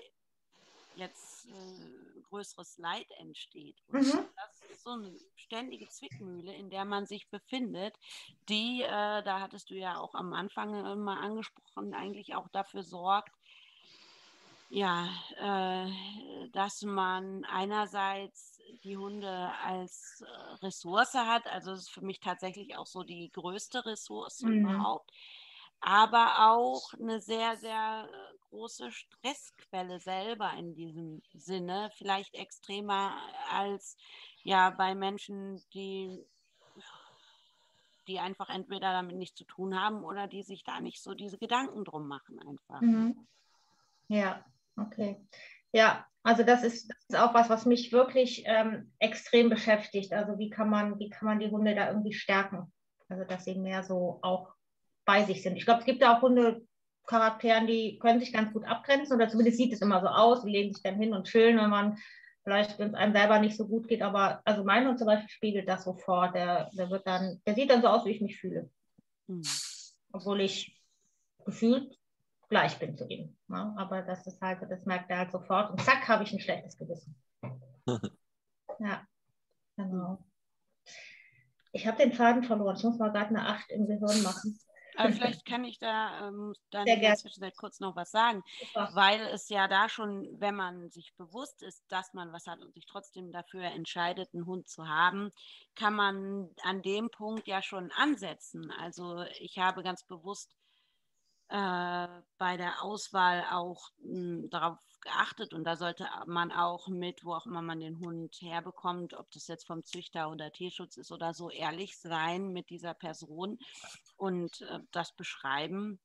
[0.96, 3.76] jetzt äh, größeres Leid entsteht.
[3.88, 4.26] Mhm.
[4.36, 7.96] das ist so eine ständige Zwickmühle, in der man sich befindet,
[8.50, 13.32] die, äh, da hattest du ja auch am Anfang mal angesprochen, eigentlich auch dafür sorgt,
[14.70, 18.53] ja, äh, dass man einerseits
[18.84, 23.32] die Hunde als äh, Ressource hat, also das ist für mich tatsächlich auch so die
[23.32, 24.60] größte Ressource mhm.
[24.60, 25.12] überhaupt,
[25.80, 33.18] aber auch eine sehr, sehr äh, große Stressquelle selber in diesem Sinne, vielleicht extremer
[33.52, 33.98] als
[34.44, 36.24] ja bei Menschen, die
[38.08, 41.38] die einfach entweder damit nichts zu tun haben oder die sich da nicht so diese
[41.38, 42.82] Gedanken drum machen einfach.
[42.82, 43.26] Mhm.
[44.10, 44.44] Ja,
[44.76, 45.18] Okay.
[45.74, 50.14] Ja, also das ist, das ist auch was, was mich wirklich ähm, extrem beschäftigt.
[50.14, 52.72] Also wie kann man, wie kann man die Hunde da irgendwie stärken?
[53.10, 54.54] Also dass sie mehr so auch
[55.04, 55.58] bei sich sind.
[55.58, 59.58] Ich glaube, es gibt da auch Hundecharakteren, die können sich ganz gut abgrenzen oder zumindest
[59.58, 60.44] sieht es immer so aus.
[60.44, 61.98] Die legen sich dann hin und chillen, wenn man
[62.44, 64.02] vielleicht, wenn es einem selber nicht so gut geht.
[64.02, 66.36] Aber also mein Hund zum Beispiel spiegelt das sofort.
[66.36, 68.70] Der, der wird dann, der sieht dann so aus, wie ich mich fühle.
[69.28, 69.42] Hm.
[70.14, 70.80] Obwohl ich
[71.44, 71.98] gefühlt
[72.54, 73.36] gleich bin zu ihm.
[73.48, 73.74] Ne?
[73.78, 76.78] Aber das ist halt, das merkt er halt sofort und zack, habe ich ein schlechtes
[76.78, 77.16] Gewissen.
[78.80, 79.08] ja,
[79.76, 80.24] genau.
[81.72, 82.76] Ich habe den Faden verloren.
[82.78, 84.60] Ich muss mal gerade eine 8 im Gehirn machen.
[84.96, 88.92] Aber vielleicht kann ich da ähm, dann in der Zwischenzeit kurz noch was sagen, Super.
[88.94, 92.76] weil es ja da schon, wenn man sich bewusst ist, dass man was hat und
[92.76, 95.32] sich trotzdem dafür entscheidet, einen Hund zu haben,
[95.74, 98.72] kann man an dem Punkt ja schon ansetzen.
[98.80, 100.56] Also ich habe ganz bewusst
[101.54, 102.08] äh,
[102.40, 107.46] bei der Auswahl auch hm, darauf geachtet und da sollte man auch mit, wo auch
[107.46, 111.52] immer man den Hund herbekommt, ob das jetzt vom Züchter oder Tierschutz ist oder so,
[111.52, 113.60] ehrlich sein mit dieser Person
[114.18, 116.00] und äh, das beschreiben,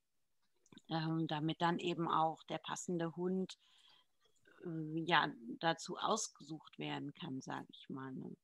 [0.90, 3.56] ähm, damit dann eben auch der passende Hund
[4.66, 5.28] äh, ja
[5.60, 8.12] dazu ausgesucht werden kann, sage ich mal.
[8.12, 8.36] Ne?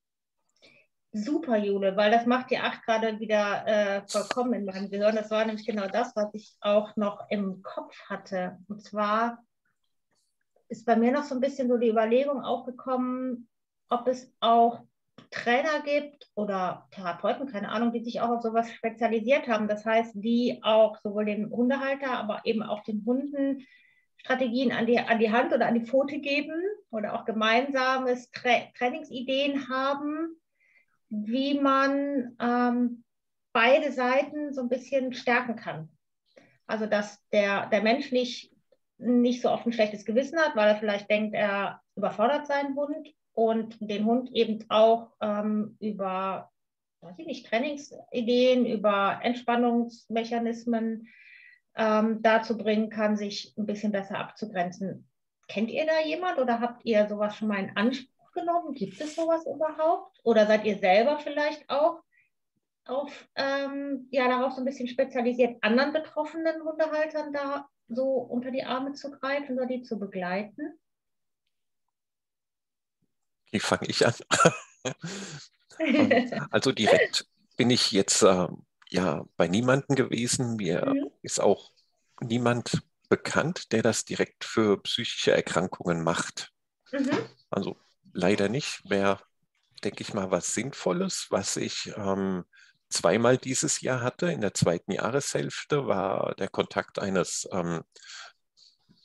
[1.16, 5.14] Super, Jule, weil das macht die acht gerade wieder äh, vollkommen in meinem Gehirn.
[5.14, 8.58] Das war nämlich genau das, was ich auch noch im Kopf hatte.
[8.66, 9.38] Und zwar
[10.68, 13.48] ist bei mir noch so ein bisschen so die Überlegung aufgekommen,
[13.88, 14.80] ob es auch
[15.30, 19.68] Trainer gibt oder Therapeuten, keine Ahnung, die sich auch auf sowas spezialisiert haben.
[19.68, 23.64] Das heißt, die auch sowohl dem Hundehalter, aber eben auch den Hunden
[24.16, 28.62] Strategien an die, an die Hand oder an die Pfote geben oder auch gemeinsames Tra
[28.76, 30.40] Trainingsideen haben,
[31.24, 33.04] wie man ähm,
[33.52, 35.88] beide Seiten so ein bisschen stärken kann.
[36.66, 38.52] Also dass der, der Mensch nicht,
[38.98, 43.08] nicht so oft ein schlechtes Gewissen hat, weil er vielleicht denkt, er überfordert seinen Hund
[43.32, 46.50] und den Hund eben auch ähm, über
[47.04, 51.08] weiß ich nicht, Trainingsideen, über Entspannungsmechanismen
[51.76, 55.08] ähm, dazu bringen kann, sich ein bisschen besser abzugrenzen.
[55.48, 58.74] Kennt ihr da jemand oder habt ihr sowas schon mal in Anspruch genommen?
[58.74, 60.18] Gibt es sowas überhaupt?
[60.24, 62.02] Oder seid ihr selber vielleicht auch
[62.86, 68.64] auf, ähm, ja, darauf so ein bisschen spezialisiert, anderen betroffenen Hundehaltern da so unter die
[68.64, 70.78] Arme zu greifen oder die zu begleiten?
[73.50, 74.14] Wie fange ich an?
[76.50, 78.48] also direkt bin ich jetzt äh,
[78.90, 80.56] ja bei niemandem gewesen.
[80.56, 81.10] Mir mhm.
[81.22, 81.70] ist auch
[82.20, 86.52] niemand bekannt, der das direkt für psychische Erkrankungen macht.
[86.90, 87.28] Mhm.
[87.50, 87.76] Also
[88.14, 88.80] leider nicht.
[88.88, 89.20] Wäre,
[89.82, 92.44] denke ich mal, was Sinnvolles, was ich ähm,
[92.88, 94.32] zweimal dieses Jahr hatte.
[94.32, 97.82] In der zweiten Jahreshälfte war der Kontakt eines ähm,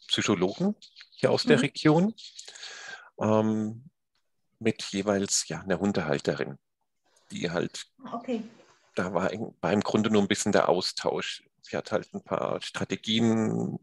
[0.08, 0.76] Psychologen
[1.12, 1.50] hier aus mhm.
[1.50, 2.13] der Region
[3.19, 3.89] ähm,
[4.60, 6.58] mit jeweils ja, einer Hundehalterin,
[7.32, 8.43] die halt, okay.
[8.95, 11.43] da war, war im Grunde nur ein bisschen der Austausch.
[11.62, 13.80] Sie hat halt ein paar Strategien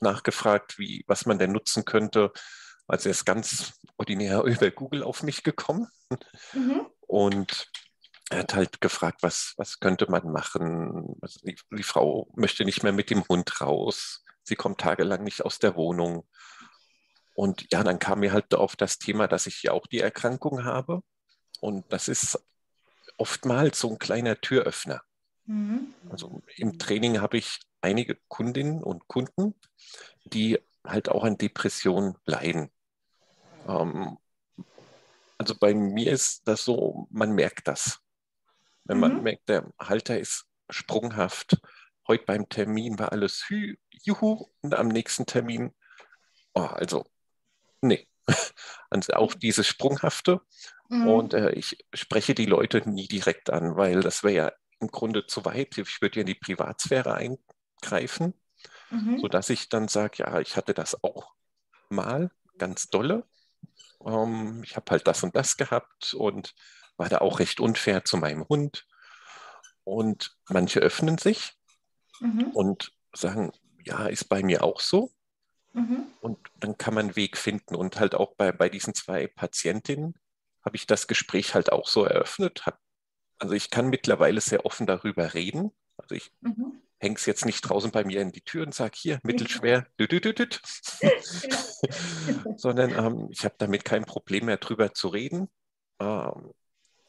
[0.00, 2.32] nachgefragt, wie, was man denn nutzen könnte,
[2.86, 5.88] also er ist ganz ordinär über Google auf mich gekommen
[6.52, 6.86] mhm.
[7.00, 7.70] und
[8.30, 11.16] er hat halt gefragt, was, was könnte man machen.
[11.20, 14.24] Also die, die, Frau möchte nicht mehr mit dem Hund raus.
[14.42, 16.26] Sie kommt tagelang nicht aus der Wohnung.
[17.34, 20.64] Und ja, dann kam mir halt auf das Thema, dass ich ja auch die Erkrankung
[20.64, 21.02] habe.
[21.60, 22.42] Und das ist
[23.18, 25.02] oftmals so ein kleiner Türöffner.
[25.46, 25.94] Mhm.
[26.08, 29.54] Also im Training habe ich einige Kundinnen und Kunden,
[30.24, 32.70] die halt auch an Depressionen leiden.
[33.66, 34.18] Ähm,
[35.38, 38.00] also bei mir ist das so, man merkt das.
[38.84, 39.22] Wenn man mhm.
[39.22, 41.58] merkt, der Halter ist sprunghaft.
[42.06, 45.74] Heute beim Termin war alles hü, juhu und am nächsten Termin,
[46.54, 47.04] oh, also,
[47.80, 48.06] nee.
[48.90, 50.40] Also auch dieses Sprunghafte.
[50.88, 51.08] Mhm.
[51.08, 55.26] Und äh, ich spreche die Leute nie direkt an, weil das wäre ja im Grunde
[55.26, 55.76] zu weit.
[55.78, 58.34] Ich würde ja in die Privatsphäre eingreifen,
[58.90, 59.18] mhm.
[59.20, 61.34] sodass ich dann sage, ja, ich hatte das auch
[61.88, 63.26] mal ganz dolle.
[64.04, 66.54] Ähm, ich habe halt das und das gehabt und
[66.96, 68.86] war da auch recht unfair zu meinem Hund.
[69.84, 71.52] Und manche öffnen sich
[72.20, 72.50] mhm.
[72.54, 73.52] und sagen,
[73.84, 75.10] ja, ist bei mir auch so.
[75.72, 76.06] Mhm.
[76.20, 77.74] Und dann kann man einen Weg finden.
[77.74, 80.14] Und halt auch bei, bei diesen zwei Patientinnen
[80.64, 82.64] habe ich das Gespräch halt auch so eröffnet.
[82.64, 82.80] Hab,
[83.38, 85.72] also ich kann mittlerweile sehr offen darüber reden.
[85.98, 86.80] Also ich mhm.
[86.98, 90.08] Hänge es jetzt nicht draußen bei mir in die Tür und sage, hier, mittelschwer, dü,
[90.08, 90.46] dü, dü,
[92.56, 95.50] sondern ähm, ich habe damit kein Problem mehr drüber zu reden
[96.00, 96.52] ähm,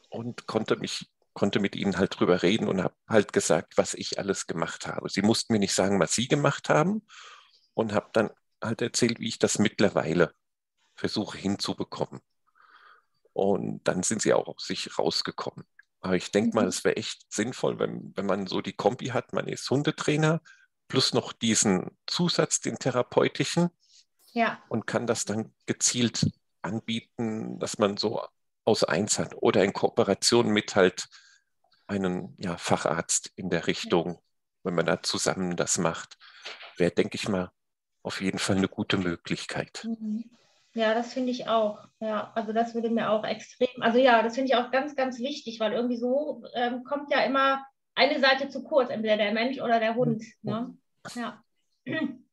[0.10, 4.18] und konnte mich konnte mit ihnen halt drüber reden und habe halt gesagt, was ich
[4.18, 5.10] alles gemacht habe.
[5.10, 7.06] Sie mussten mir nicht sagen, was sie gemacht haben
[7.74, 8.32] und habe dann
[8.64, 10.34] halt erzählt, wie ich das mittlerweile
[10.96, 12.22] versuche hinzubekommen.
[13.34, 15.66] Und dann sind sie auch aus sich rausgekommen.
[16.06, 16.68] Aber ich denke mal, mhm.
[16.68, 20.39] es wäre echt sinnvoll, wenn, wenn man so die Kombi hat, man ist Hundetrainer
[20.88, 23.72] plus noch diesen Zusatz, den therapeutischen,
[24.32, 24.62] ja.
[24.70, 26.32] und kann das dann gezielt
[26.62, 28.22] anbieten, dass man so
[28.66, 31.08] aus eins hat oder in Kooperation mit halt
[31.88, 34.22] einen ja, Facharzt in der Richtung,
[34.62, 36.20] wenn man da zusammen das macht,
[36.78, 37.51] wäre, denke ich mal,
[38.03, 39.88] auf jeden Fall eine gute Möglichkeit.
[39.89, 40.30] Mhm.
[40.76, 41.88] Ja, das finde ich auch.
[42.01, 45.19] Ja, also das würde mir auch extrem, also ja, das finde ich auch ganz, ganz
[45.19, 47.65] wichtig, weil irgendwie so ähm, kommt ja immer
[47.95, 50.23] eine Seite zu kurz, entweder der Mensch oder der Hund.
[50.41, 50.78] Ne?
[51.15, 51.41] Ja.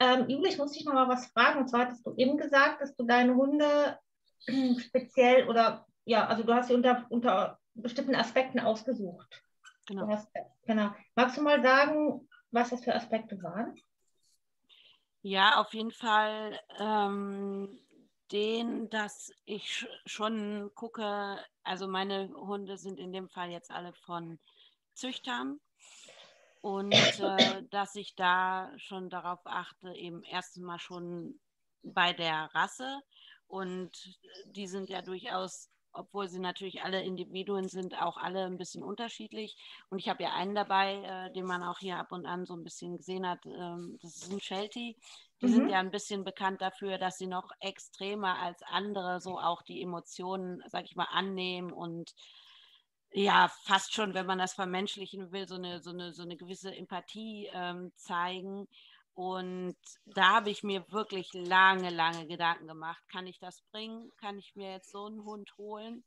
[0.00, 1.60] Ähm, Juli, ich muss dich noch mal was fragen.
[1.60, 3.96] Und zwar hattest du eben gesagt, dass du deine Hunde
[4.78, 9.42] speziell oder ja, also du hast sie unter, unter bestimmten Aspekten ausgesucht.
[9.86, 10.08] Genau.
[10.08, 10.28] Hast,
[10.66, 10.90] genau.
[11.14, 13.76] Magst du mal sagen, was das für Aspekte waren?
[15.26, 17.80] Ja, auf jeden Fall ähm,
[18.30, 24.38] den, dass ich schon gucke, also meine Hunde sind in dem Fall jetzt alle von
[24.92, 25.60] Züchtern
[26.60, 31.40] und äh, dass ich da schon darauf achte, eben erstens mal schon
[31.82, 33.00] bei der Rasse
[33.46, 33.92] und
[34.48, 39.56] die sind ja durchaus obwohl sie natürlich alle Individuen sind, auch alle ein bisschen unterschiedlich.
[39.88, 42.54] Und ich habe ja einen dabei, äh, den man auch hier ab und an so
[42.54, 43.44] ein bisschen gesehen hat.
[43.46, 44.96] Ähm, das ist ein Sheltie.
[45.40, 45.52] Die mhm.
[45.52, 49.82] sind ja ein bisschen bekannt dafür, dass sie noch extremer als andere so auch die
[49.82, 52.14] Emotionen, sag ich mal, annehmen und
[53.16, 56.74] ja, fast schon, wenn man das vermenschlichen will, so eine, so eine, so eine gewisse
[56.74, 58.66] Empathie ähm, zeigen.
[59.14, 63.00] Und da habe ich mir wirklich lange, lange Gedanken gemacht.
[63.08, 64.10] Kann ich das bringen?
[64.16, 66.04] Kann ich mir jetzt so einen Hund holen?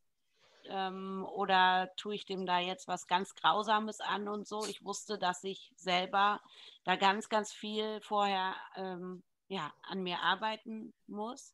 [0.66, 4.66] Ähm, oder tue ich dem da jetzt was ganz Grausames an und so?
[4.66, 6.42] Ich wusste, dass ich selber
[6.84, 11.54] da ganz, ganz viel vorher ähm, ja, an mir arbeiten muss.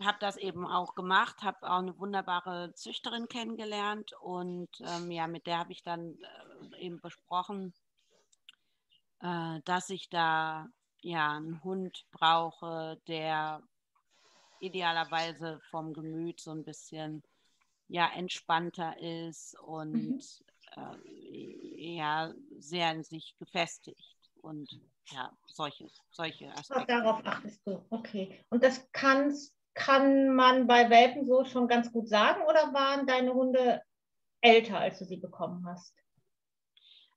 [0.00, 5.46] Habe das eben auch gemacht, habe auch eine wunderbare Züchterin kennengelernt und ähm, ja, mit
[5.46, 6.18] der habe ich dann
[6.72, 7.74] äh, eben besprochen,
[9.20, 10.68] äh, dass ich da
[11.00, 13.62] ja einen Hund brauche, der
[14.60, 17.22] idealerweise vom Gemüt so ein bisschen
[17.88, 20.20] ja entspannter ist und mhm.
[20.76, 26.86] äh, ja sehr in sich gefestigt und ja solche solche Aspekte.
[26.86, 28.42] Darauf achtest du, okay.
[28.48, 33.34] Und das kannst, kann man bei Welpen so schon ganz gut sagen oder waren deine
[33.34, 33.82] Hunde
[34.40, 35.94] älter, als du sie bekommen hast?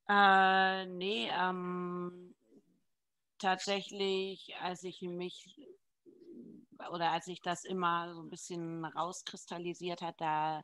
[0.10, 2.34] Äh, nee, ähm,
[3.38, 5.68] tatsächlich, als ich mich
[6.92, 10.64] oder als ich das immer so ein bisschen rauskristallisiert hat, da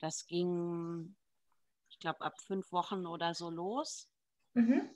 [0.00, 1.16] das ging,
[1.88, 4.08] ich glaube, ab fünf Wochen oder so los.
[4.54, 4.90] Mhm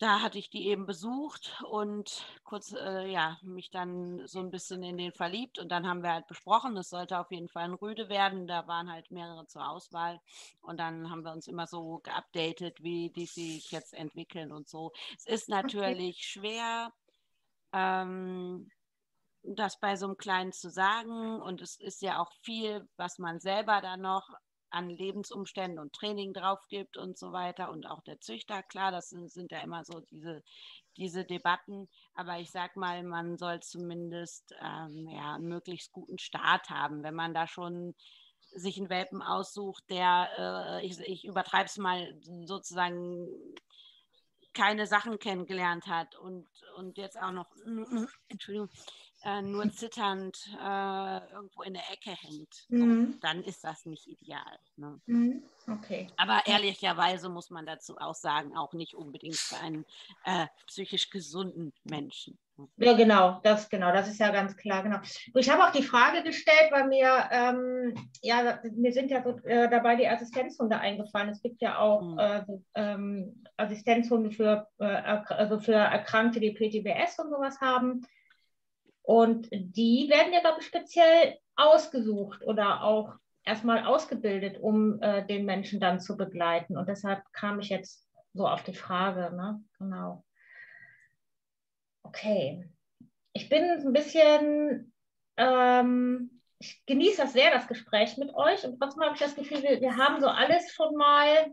[0.00, 4.82] da hatte ich die eben besucht und kurz, äh, ja, mich dann so ein bisschen
[4.82, 5.58] in den verliebt.
[5.58, 8.46] Und dann haben wir halt besprochen, es sollte auf jeden Fall ein Rüde werden.
[8.46, 10.18] Da waren halt mehrere zur Auswahl.
[10.62, 14.90] Und dann haben wir uns immer so geupdatet, wie die sich jetzt entwickeln und so.
[15.18, 16.40] Es ist natürlich okay.
[16.40, 16.92] schwer,
[17.74, 18.70] ähm,
[19.42, 21.42] das bei so einem Kleinen zu sagen.
[21.42, 24.30] Und es ist ja auch viel, was man selber da noch
[24.70, 29.10] an Lebensumständen und Training drauf gibt und so weiter und auch der Züchter, klar, das
[29.10, 30.42] sind, sind ja immer so diese,
[30.96, 36.70] diese Debatten, aber ich sag mal, man soll zumindest ähm, ja, einen möglichst guten Start
[36.70, 37.94] haben, wenn man da schon
[38.52, 40.28] sich einen Welpen aussucht, der,
[40.80, 43.28] äh, ich, ich übertreibe es mal sozusagen,
[44.52, 47.46] keine Sachen kennengelernt hat und, und jetzt auch noch,
[48.28, 48.68] Entschuldigung,
[49.24, 53.18] äh, nur zitternd äh, irgendwo in der Ecke hängt, mhm.
[53.20, 54.58] dann ist das nicht ideal.
[54.76, 55.00] Ne?
[55.06, 55.42] Mhm.
[55.68, 56.08] Okay.
[56.16, 59.84] Aber ehrlicherweise muss man dazu auch sagen, auch nicht unbedingt für einen
[60.24, 62.38] äh, psychisch gesunden Menschen.
[62.76, 64.98] Ja, genau, das genau, das ist ja ganz klar, genau.
[65.34, 69.68] Ich habe auch die Frage gestellt, weil mir, ähm, ja, mir sind ja so, äh,
[69.68, 71.30] dabei die Assistenzhunde eingefallen.
[71.30, 72.18] Es gibt ja auch mhm.
[72.18, 72.42] äh,
[72.74, 78.06] ähm, Assistenzhunde für, äh, also für Erkrankte, die PTBS und sowas haben.
[79.02, 85.44] Und die werden ja, glaube ich, speziell ausgesucht oder auch erstmal ausgebildet, um äh, den
[85.44, 86.76] Menschen dann zu begleiten.
[86.76, 89.62] Und deshalb kam ich jetzt so auf die Frage, ne?
[89.78, 90.24] Genau.
[92.02, 92.68] Okay.
[93.32, 94.92] Ich bin ein bisschen,
[95.36, 98.64] ähm, ich genieße das sehr, das Gespräch mit euch.
[98.64, 101.52] Und trotzdem habe ich das Gefühl, wir, wir haben so alles schon mal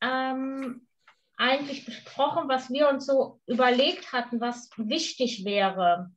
[0.00, 0.86] ähm,
[1.36, 6.10] eigentlich besprochen, was wir uns so überlegt hatten, was wichtig wäre.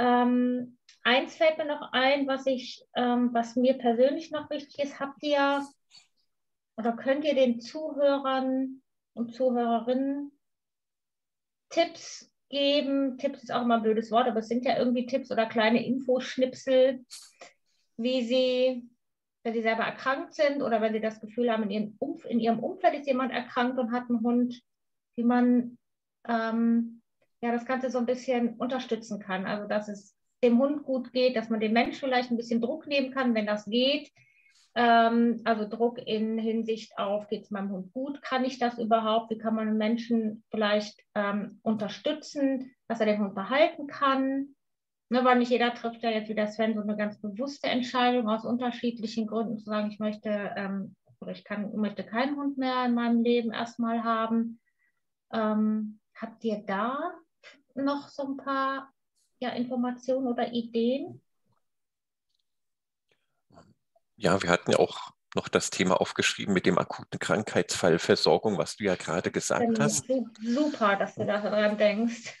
[0.00, 4.98] Ähm, eins fällt mir noch ein, was ich, ähm, was mir persönlich noch wichtig ist.
[4.98, 5.62] Habt ihr
[6.78, 8.80] oder könnt ihr den Zuhörern
[9.12, 10.32] und Zuhörerinnen
[11.68, 13.18] Tipps geben?
[13.18, 15.84] Tipps ist auch immer ein blödes Wort, aber es sind ja irgendwie Tipps oder kleine
[15.84, 17.04] Infoschnipsel,
[17.98, 18.88] wie sie,
[19.42, 22.40] wenn sie selber erkrankt sind oder wenn sie das Gefühl haben, in ihrem, Umf in
[22.40, 24.62] ihrem Umfeld ist jemand erkrankt und hat einen Hund,
[25.16, 25.76] wie man
[26.26, 26.99] ähm,
[27.40, 29.46] ja, das Ganze so ein bisschen unterstützen kann.
[29.46, 32.86] Also, dass es dem Hund gut geht, dass man dem Menschen vielleicht ein bisschen Druck
[32.86, 34.10] nehmen kann, wenn das geht.
[34.74, 38.22] Ähm, also Druck in Hinsicht auf, geht es meinem Hund gut?
[38.22, 39.30] Kann ich das überhaupt?
[39.30, 44.54] Wie kann man einen Menschen vielleicht ähm, unterstützen, dass er den Hund behalten kann?
[45.12, 48.28] Ne, weil nicht jeder trifft ja jetzt wie der Sven so eine ganz bewusste Entscheidung
[48.28, 52.84] aus unterschiedlichen Gründen zu sagen, ich möchte ähm, oder ich kann, möchte keinen Hund mehr
[52.86, 54.60] in meinem Leben erstmal haben.
[55.32, 57.12] Ähm, habt ihr da
[57.74, 58.92] noch so ein paar
[59.38, 61.20] ja, Informationen oder Ideen?
[64.16, 68.76] Ja, wir hatten ja auch noch das Thema aufgeschrieben mit dem akuten Krankheitsfall Versorgung, was
[68.76, 70.06] du ja gerade gesagt ja, hast.
[70.42, 72.38] Super, dass du daran denkst.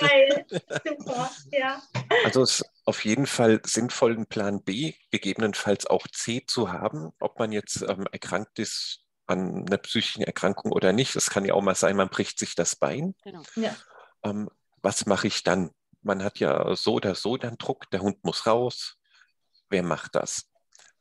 [0.00, 1.80] Geil, super, ja.
[2.24, 7.12] Also es ist auf jeden Fall sinnvoll, einen Plan B, gegebenenfalls auch C zu haben,
[7.20, 11.14] ob man jetzt ähm, erkrankt ist an einer psychischen Erkrankung oder nicht.
[11.14, 13.14] Es kann ja auch mal sein, man bricht sich das Bein.
[13.22, 13.42] Genau.
[13.56, 13.76] Ja.
[14.24, 14.48] Ähm,
[14.82, 15.70] was mache ich dann?
[16.02, 18.96] Man hat ja so oder so dann Druck, der Hund muss raus.
[19.68, 20.50] Wer macht das?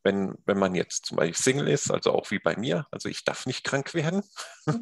[0.04, 3.24] Wenn, wenn man jetzt zum Beispiel Single ist, also auch wie bei mir, also ich
[3.24, 4.24] darf nicht krank werden.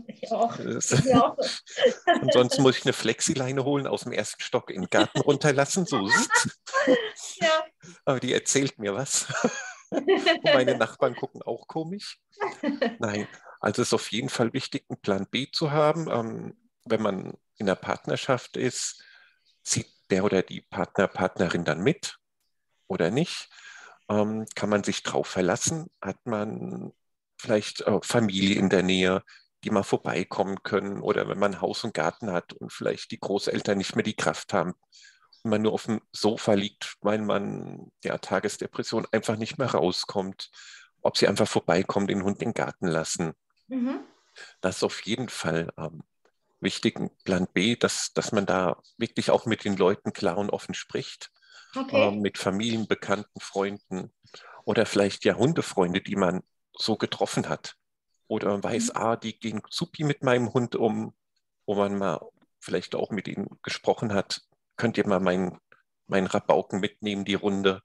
[0.08, 0.58] Ich auch.
[0.60, 1.38] Ich auch.
[2.06, 5.86] Ansonsten muss ich eine Flexileine holen, aus dem ersten Stock in den Garten runterlassen.
[5.86, 6.08] So.
[7.42, 7.66] ja.
[8.06, 9.28] Aber die erzählt mir was.
[10.44, 12.20] Meine Nachbarn gucken auch komisch.
[13.00, 13.28] Nein,
[13.60, 16.10] also es ist auf jeden Fall wichtig, einen Plan B zu haben.
[16.10, 19.04] Ähm, wenn man in einer Partnerschaft ist,
[19.64, 22.18] zieht der oder die Partner, Partnerin dann mit
[22.88, 23.50] oder nicht?
[24.10, 25.88] Ähm, kann man sich drauf verlassen?
[26.02, 26.94] Hat man
[27.40, 29.24] vielleicht äh, Familie in der Nähe,
[29.64, 31.02] die mal vorbeikommen können?
[31.02, 34.54] Oder wenn man Haus und Garten hat und vielleicht die Großeltern nicht mehr die Kraft
[34.54, 34.76] haben,
[35.46, 40.52] man nur auf dem Sofa liegt, weil man ja Tagesdepression einfach nicht mehr rauskommt,
[41.02, 43.34] ob sie einfach vorbeikommen, den Hund in den Garten lassen.
[43.68, 44.00] Mhm.
[44.62, 46.04] Das ist auf jeden Fall ähm,
[46.60, 50.74] wichtig, Plan B, dass, dass man da wirklich auch mit den Leuten klar und offen
[50.74, 51.32] spricht.
[51.76, 52.08] Okay.
[52.08, 54.14] Ähm, mit Familien, Bekannten, Freunden
[54.64, 56.42] oder vielleicht ja Hundefreunde, die man
[56.74, 57.76] so getroffen hat.
[58.28, 58.98] Oder man weiß, mhm.
[59.02, 61.14] ah, die gehen supi mit meinem Hund um,
[61.66, 62.20] wo man mal
[62.60, 64.42] vielleicht auch mit ihnen gesprochen hat,
[64.76, 65.60] könnt ihr mal meinen
[66.08, 67.82] mein Rabauken mitnehmen, die Runde,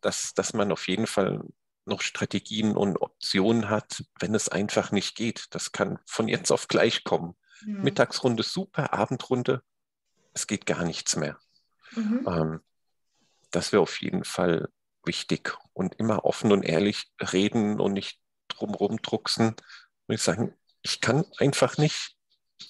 [0.00, 1.42] dass, dass man auf jeden Fall
[1.86, 5.46] noch Strategien und Optionen hat, wenn es einfach nicht geht.
[5.50, 7.36] Das kann von jetzt auf gleich kommen.
[7.64, 7.82] Mhm.
[7.82, 9.62] Mittagsrunde super, Abendrunde,
[10.32, 11.38] es geht gar nichts mehr.
[11.92, 12.26] Mhm.
[12.26, 12.60] Ähm,
[13.50, 14.68] das wäre auf jeden Fall
[15.04, 19.48] wichtig und immer offen und ehrlich reden und nicht drumherum drucksen.
[20.06, 22.16] Und ich sagen, ich kann einfach nicht.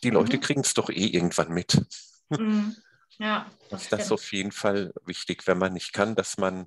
[0.03, 0.41] Die Leute mhm.
[0.41, 1.87] kriegen es doch eh irgendwann mit.
[2.31, 2.77] Mhm.
[3.19, 6.67] Ja, das, das ist auf jeden Fall wichtig, wenn man nicht kann, dass man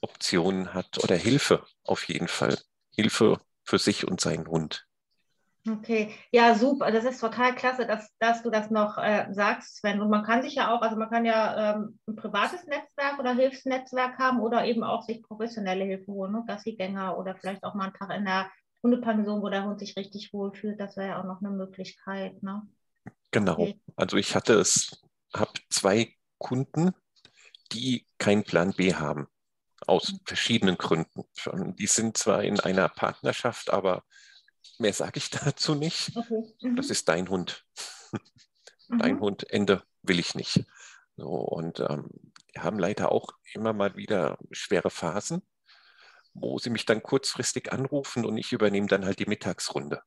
[0.00, 2.58] Optionen hat oder Hilfe auf jeden Fall.
[2.94, 4.86] Hilfe für sich und seinen Hund.
[5.68, 6.90] Okay, ja, super.
[6.90, 10.00] Das ist total klasse, dass, dass du das noch äh, sagst, Sven.
[10.00, 13.34] Und man kann sich ja auch, also man kann ja ähm, ein privates Netzwerk oder
[13.34, 16.44] Hilfsnetzwerk haben oder eben auch sich professionelle Hilfe holen, ne?
[16.46, 18.50] Gassigänger oder vielleicht auch mal einen Tag in der
[18.82, 20.80] Hundepension, wo der Hund sich richtig wohlfühlt.
[20.80, 22.42] Das wäre ja auch noch eine Möglichkeit.
[22.42, 22.62] Ne?
[23.30, 23.52] Genau.
[23.52, 23.80] Okay.
[23.96, 25.02] Also ich hatte es
[25.34, 26.94] habe zwei Kunden,
[27.72, 29.28] die keinen Plan B haben,
[29.86, 30.20] aus mhm.
[30.24, 31.24] verschiedenen Gründen.
[31.76, 34.04] Die sind zwar in einer Partnerschaft, aber
[34.78, 36.16] mehr sage ich dazu nicht.
[36.16, 36.54] Okay.
[36.62, 36.76] Mhm.
[36.76, 37.64] Das ist dein Hund.
[38.90, 39.20] Dein mhm.
[39.20, 39.82] Hund, Ende.
[40.02, 40.64] will ich nicht.
[41.18, 42.08] So, und ähm,
[42.56, 45.42] haben leider auch immer mal wieder schwere Phasen,
[46.32, 50.02] wo sie mich dann kurzfristig anrufen und ich übernehme dann halt die Mittagsrunde.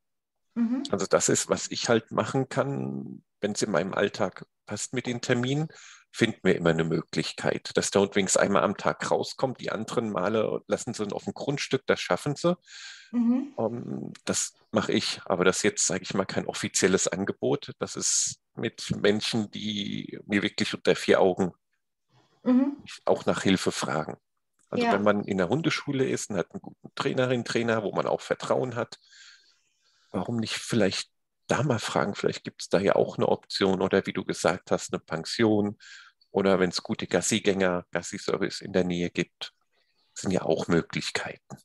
[0.54, 0.82] Mhm.
[0.90, 5.06] Also das ist, was ich halt machen kann, wenn es in meinem Alltag passt mit
[5.06, 5.68] den Terminen,
[6.10, 9.60] finden wir immer eine Möglichkeit, dass der Hund wenigstens einmal am Tag rauskommt.
[9.60, 12.56] Die anderen Male lassen sie ihn auf dem Grundstück, das schaffen sie.
[13.12, 13.52] Mhm.
[13.56, 17.72] Um, ähm, das mache ich, aber das ist jetzt, sage ich mal, kein offizielles Angebot.
[17.78, 21.52] Das ist mit Menschen, die mir wirklich unter vier Augen
[22.42, 22.76] mhm.
[23.04, 24.16] auch nach Hilfe fragen.
[24.68, 24.92] Also ja.
[24.92, 28.22] wenn man in der Hundeschule ist und hat einen guten Trainerin, Trainer, wo man auch
[28.22, 28.98] Vertrauen hat,
[30.10, 31.11] warum nicht vielleicht
[31.52, 34.70] da mal fragen, vielleicht gibt es da ja auch eine Option oder wie du gesagt
[34.70, 35.76] hast, eine Pension
[36.30, 39.52] oder wenn es gute Gassigänger, Gassi-Service in der Nähe gibt,
[40.14, 41.58] sind ja auch Möglichkeiten.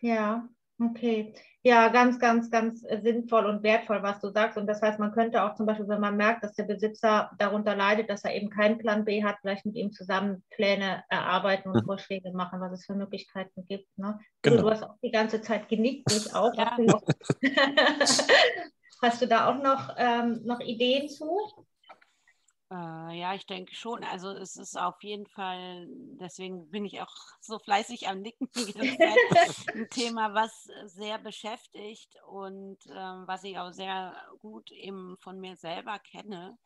[0.00, 0.48] Ja,
[0.80, 1.34] okay.
[1.62, 4.56] Ja, ganz, ganz, ganz sinnvoll und wertvoll, was du sagst.
[4.56, 7.74] Und das heißt, man könnte auch zum Beispiel, wenn man merkt, dass der Besitzer darunter
[7.74, 11.80] leidet, dass er eben keinen Plan B hat, vielleicht mit ihm zusammen Pläne erarbeiten und
[11.80, 11.86] hm.
[11.86, 13.88] Vorschläge machen, was es für Möglichkeiten gibt.
[13.98, 14.20] Ne?
[14.42, 14.62] Genau.
[14.62, 16.54] Du hast auch die ganze Zeit genickt, ich auch.
[16.54, 16.76] Ja.
[19.02, 21.66] hast du da auch noch, ähm, noch Ideen zu?
[22.70, 24.04] Äh, ja, ich denke schon.
[24.04, 25.86] Also es ist auf jeden Fall,
[26.20, 28.50] deswegen bin ich auch so fleißig am Nicken
[29.74, 35.56] ein Thema, was sehr beschäftigt und äh, was ich auch sehr gut eben von mir
[35.56, 36.58] selber kenne.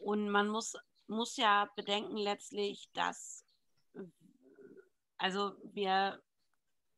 [0.00, 0.74] Und man muss,
[1.06, 3.44] muss ja bedenken letztlich, dass,
[5.18, 6.20] also wir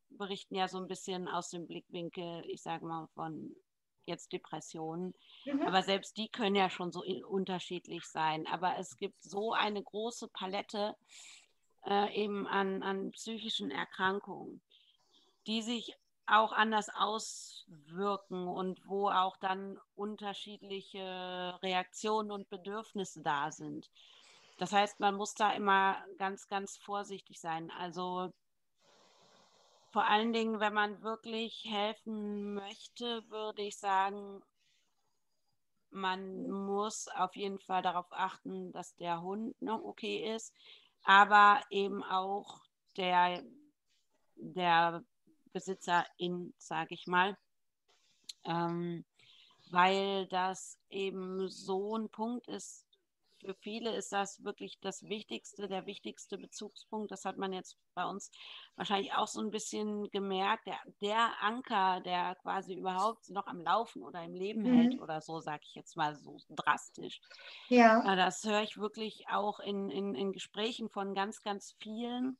[0.09, 3.55] berichten ja so ein bisschen aus dem Blickwinkel, ich sage mal, von
[4.05, 5.13] jetzt Depressionen.
[5.45, 5.61] Mhm.
[5.63, 8.47] Aber selbst die können ja schon so unterschiedlich sein.
[8.47, 10.95] Aber es gibt so eine große Palette
[11.85, 14.61] äh, eben an, an psychischen Erkrankungen,
[15.47, 15.95] die sich
[16.25, 23.89] auch anders auswirken und wo auch dann unterschiedliche Reaktionen und Bedürfnisse da sind.
[24.57, 27.71] Das heißt, man muss da immer ganz, ganz vorsichtig sein.
[27.71, 28.31] Also
[29.91, 34.41] vor allen Dingen, wenn man wirklich helfen möchte, würde ich sagen,
[35.91, 40.53] man muss auf jeden Fall darauf achten, dass der Hund noch okay ist,
[41.03, 42.61] aber eben auch
[42.97, 43.43] der,
[44.35, 45.03] der
[45.51, 47.37] Besitzerin, sage ich mal,
[48.43, 49.03] ähm,
[49.71, 52.85] weil das eben so ein Punkt ist,
[53.39, 57.11] für viele ist das wirklich das Wichtigste, der wichtigste Bezugspunkt.
[57.11, 58.31] Das hat man jetzt bei uns
[58.75, 60.67] wahrscheinlich auch so ein bisschen gemerkt.
[60.67, 64.73] Der, der Anker, der quasi überhaupt noch am Laufen oder im Leben mhm.
[64.73, 67.21] hält oder so, sage ich jetzt mal so drastisch.
[67.69, 68.13] Ja.
[68.13, 72.37] Äh, das höre ich wirklich auch in, in, in Gesprächen von ganz, ganz vielen,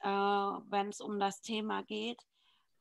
[0.00, 2.20] äh, wenn es um das Thema geht.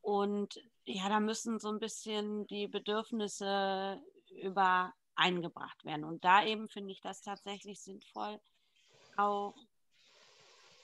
[0.01, 6.05] Und ja, da müssen so ein bisschen die Bedürfnisse über eingebracht werden.
[6.05, 8.39] Und da eben finde ich das tatsächlich sinnvoll,
[9.17, 9.55] auch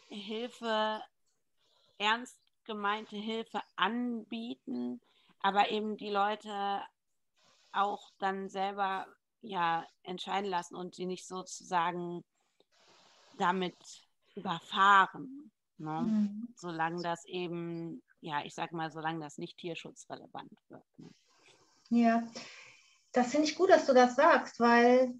[0.09, 1.01] Hilfe,
[1.97, 5.01] ernst gemeinte Hilfe anbieten,
[5.41, 6.81] aber eben die Leute
[7.71, 9.07] auch dann selber
[9.41, 12.23] ja entscheiden lassen und sie nicht sozusagen
[13.37, 13.77] damit
[14.35, 16.01] überfahren, ne?
[16.01, 16.53] mhm.
[16.55, 20.85] solange das eben, ja, ich sag mal, solange das nicht tierschutzrelevant wird.
[20.97, 21.09] Ne?
[21.89, 22.27] Ja,
[23.11, 25.13] das finde ich gut, dass du das sagst, weil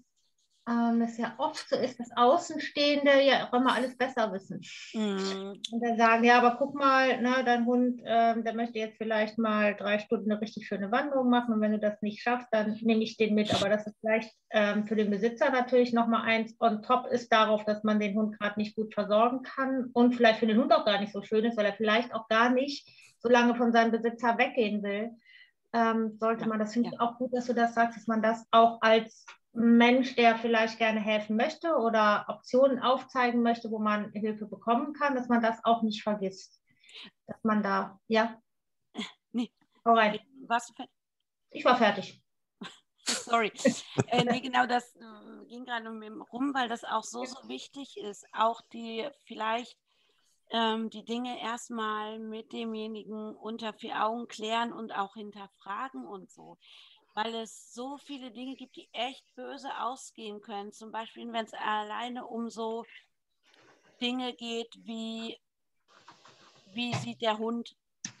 [0.68, 4.60] ähm, es ja oft so ist, dass Außenstehende ja auch immer alles besser wissen.
[4.92, 5.60] Mhm.
[5.72, 9.38] Und dann sagen, ja, aber guck mal, ne, dein Hund, ähm, der möchte jetzt vielleicht
[9.38, 12.78] mal drei Stunden eine richtig schöne Wanderung machen und wenn du das nicht schaffst, dann
[12.82, 13.52] nehme ich den mit.
[13.54, 17.64] Aber das ist vielleicht ähm, für den Besitzer natürlich nochmal eins on top ist darauf,
[17.64, 20.84] dass man den Hund gerade nicht gut versorgen kann und vielleicht für den Hund auch
[20.84, 22.86] gar nicht so schön ist, weil er vielleicht auch gar nicht
[23.18, 25.10] so lange von seinem Besitzer weggehen will
[25.72, 26.94] ähm, sollte ja, man, das finde ja.
[26.94, 30.78] ich auch gut, dass du das sagst, dass man das auch als Mensch, der vielleicht
[30.78, 35.58] gerne helfen möchte oder Optionen aufzeigen möchte, wo man Hilfe bekommen kann, dass man das
[35.64, 36.62] auch nicht vergisst.
[37.26, 38.40] Dass man da, ja.
[39.32, 39.52] Nee.
[39.84, 40.20] Alright.
[40.46, 40.84] Warst du?
[41.50, 42.22] Ich war fertig.
[43.06, 43.52] Sorry.
[44.08, 45.88] äh, nee, genau das äh, ging gerade
[46.32, 48.26] rum, weil das auch so, so wichtig ist.
[48.32, 49.78] Auch die vielleicht
[50.50, 56.58] ähm, die Dinge erstmal mit demjenigen unter vier Augen klären und auch hinterfragen und so.
[57.14, 60.72] Weil es so viele Dinge gibt, die echt böse ausgehen können.
[60.72, 62.84] Zum Beispiel, wenn es alleine um so
[64.00, 65.36] Dinge geht wie,
[66.72, 67.76] wie sieht der Hund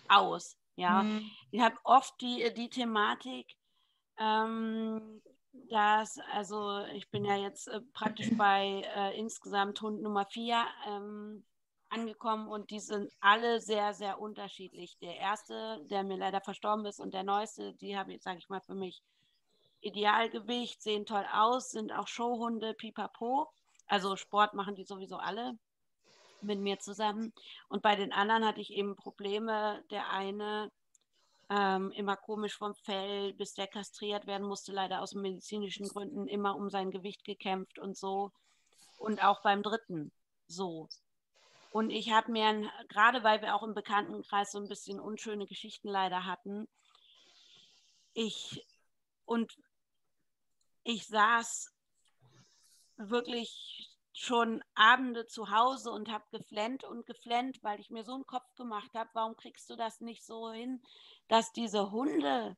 [0.08, 0.56] aus?
[0.76, 1.30] Ja, mhm.
[1.50, 3.54] ich habe oft die, die Thematik,
[4.18, 5.22] ähm,
[5.52, 10.64] dass, also ich bin ja jetzt äh, praktisch bei äh, insgesamt Hund Nummer vier.
[10.86, 11.44] Ähm,
[11.90, 14.96] angekommen und die sind alle sehr, sehr unterschiedlich.
[15.00, 18.48] Der erste, der mir leider verstorben ist und der neueste, die habe ich, sage ich
[18.48, 19.02] mal, für mich
[19.80, 23.48] Idealgewicht, sehen toll aus, sind auch Showhunde, pipapo.
[23.86, 25.58] Also Sport machen die sowieso alle
[26.42, 27.32] mit mir zusammen.
[27.68, 29.82] Und bei den anderen hatte ich eben Probleme.
[29.90, 30.70] Der eine
[31.50, 36.56] ähm, immer komisch vom Fell, bis der kastriert werden musste, leider aus medizinischen Gründen, immer
[36.56, 38.30] um sein Gewicht gekämpft und so.
[38.98, 40.12] Und auch beim dritten
[40.46, 40.88] so.
[41.70, 45.88] Und ich habe mir, gerade weil wir auch im Bekanntenkreis so ein bisschen unschöne Geschichten
[45.88, 46.68] leider hatten,
[48.12, 48.66] ich
[49.24, 49.56] und
[50.82, 51.72] ich saß
[52.96, 58.26] wirklich schon Abende zu Hause und habe geflennt und geflennt, weil ich mir so einen
[58.26, 60.82] Kopf gemacht habe, warum kriegst du das nicht so hin,
[61.28, 62.56] dass diese Hunde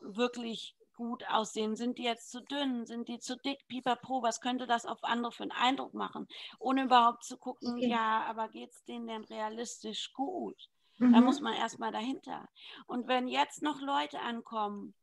[0.00, 1.76] wirklich gut aussehen?
[1.76, 2.86] Sind die jetzt zu dünn?
[2.86, 3.66] Sind die zu dick?
[3.68, 6.28] Pipapo, was könnte das auf andere für einen Eindruck machen?
[6.58, 7.88] Ohne überhaupt zu gucken, okay.
[7.88, 10.56] ja, aber geht es denen denn realistisch gut?
[10.98, 11.12] Mhm.
[11.12, 12.48] Da muss man erstmal dahinter.
[12.86, 14.94] Und wenn jetzt noch Leute ankommen,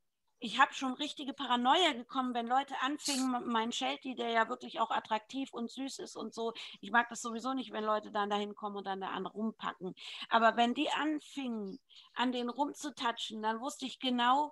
[0.44, 4.90] ich habe schon richtige Paranoia gekommen, wenn Leute anfingen, mein Sheltie, der ja wirklich auch
[4.90, 6.54] attraktiv und süß ist und so.
[6.82, 9.94] Ich mag das sowieso nicht, wenn Leute dann dahin kommen und dann da an rumpacken.
[10.30, 11.80] Aber wenn die anfingen,
[12.16, 14.52] an den rumzutatschen, dann wusste ich genau,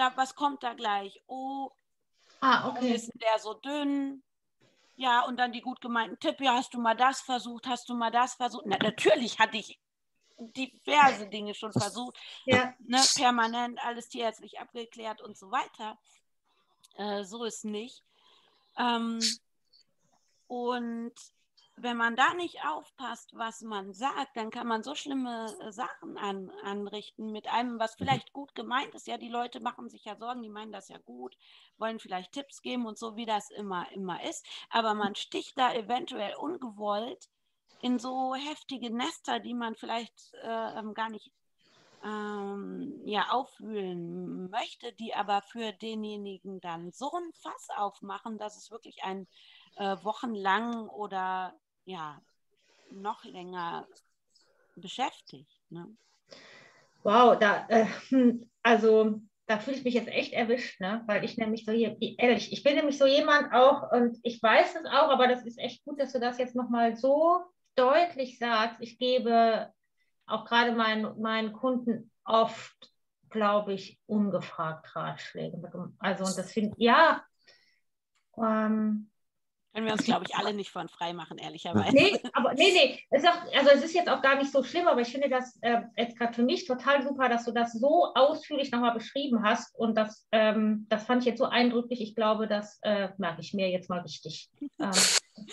[0.00, 1.22] da, was kommt da gleich?
[1.26, 1.70] Oh,
[2.40, 2.94] ah, okay.
[2.94, 4.22] ist der so dünn?
[4.96, 7.94] Ja, und dann die gut gemeinten Tipp, ja, hast du mal das versucht, hast du
[7.94, 8.64] mal das versucht?
[8.66, 9.78] Na, natürlich hatte ich
[10.38, 12.74] diverse Dinge schon versucht, ja.
[12.80, 15.98] ne, permanent alles tierärztlich abgeklärt und so weiter.
[16.96, 18.02] Äh, so ist nicht.
[18.78, 19.20] Ähm,
[20.46, 21.12] und
[21.82, 26.16] wenn man da nicht aufpasst, was man sagt, dann kann man so schlimme äh, Sachen
[26.18, 28.04] an, anrichten mit einem, was mhm.
[28.04, 29.06] vielleicht gut gemeint ist.
[29.06, 31.36] Ja, die Leute machen sich ja Sorgen, die meinen das ja gut,
[31.78, 34.46] wollen vielleicht Tipps geben und so, wie das immer, immer ist.
[34.70, 37.28] Aber man sticht da eventuell ungewollt
[37.82, 41.32] in so heftige Nester, die man vielleicht äh, ähm, gar nicht
[42.04, 48.70] ähm, ja, aufwühlen möchte, die aber für denjenigen dann so ein Fass aufmachen, dass es
[48.70, 49.26] wirklich ein
[49.76, 51.54] äh, wochenlang oder
[51.90, 52.20] ja
[52.90, 53.86] noch länger
[54.76, 55.60] beschäftigt.
[55.68, 55.86] Ne?
[57.02, 61.02] Wow, da, äh, hm, also da fühle ich mich jetzt echt erwischt, ne?
[61.06, 64.86] weil ich nämlich so, ehrlich, ich bin nämlich so jemand auch und ich weiß es
[64.86, 67.40] auch, aber das ist echt gut, dass du das jetzt nochmal so
[67.74, 69.72] deutlich sagst, ich gebe
[70.26, 72.92] auch gerade meinen, meinen Kunden oft,
[73.30, 75.60] glaube ich, ungefragt Ratschläge.
[75.98, 77.24] Also, und das finde ja.
[78.36, 79.09] Ähm,
[79.72, 81.94] können wir uns, glaube ich, alle nicht von frei machen, ehrlicherweise.
[81.94, 82.98] Nee, aber nee, nee.
[83.10, 85.58] Es auch, also es ist jetzt auch gar nicht so schlimm, aber ich finde das
[85.62, 89.78] äh, jetzt gerade für mich total super, dass du das so ausführlich nochmal beschrieben hast.
[89.78, 92.00] Und das, ähm, das fand ich jetzt so eindrücklich.
[92.00, 94.50] Ich glaube, das äh, merke ich mir jetzt mal richtig.
[94.80, 94.90] ähm,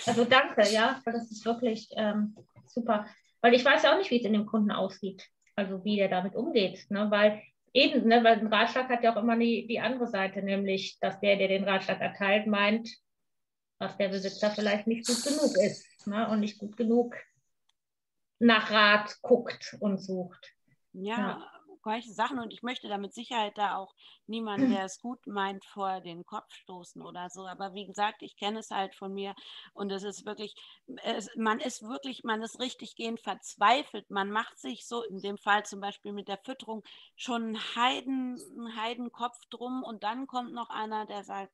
[0.05, 3.05] also danke, ja, weil das ist wirklich ähm, super.
[3.41, 5.27] Weil ich weiß ja auch nicht, wie es in dem Kunden aussieht.
[5.55, 6.89] Also wie der damit umgeht.
[6.89, 7.11] Ne?
[7.11, 7.41] Weil
[7.73, 11.19] eben, ne, weil ein Ratschlag hat ja auch immer die, die andere Seite, nämlich, dass
[11.19, 12.89] der, der den Ratschlag erteilt, meint,
[13.79, 16.29] dass der Besitzer vielleicht nicht gut genug ist ne?
[16.29, 17.15] und nicht gut genug
[18.39, 20.53] nach Rat guckt und sucht.
[20.93, 21.51] Ja, ja.
[22.01, 26.01] Sachen und ich möchte da mit Sicherheit da auch niemanden, der es gut meint, vor
[26.01, 27.47] den Kopf stoßen oder so.
[27.47, 29.35] Aber wie gesagt, ich kenne es halt von mir
[29.73, 30.53] und es ist wirklich,
[31.03, 34.09] es, man ist wirklich, man ist richtig gehend verzweifelt.
[34.09, 36.83] Man macht sich so, in dem Fall zum Beispiel mit der Fütterung,
[37.15, 41.53] schon einen Heiden, einen Heidenkopf drum und dann kommt noch einer, der sagt,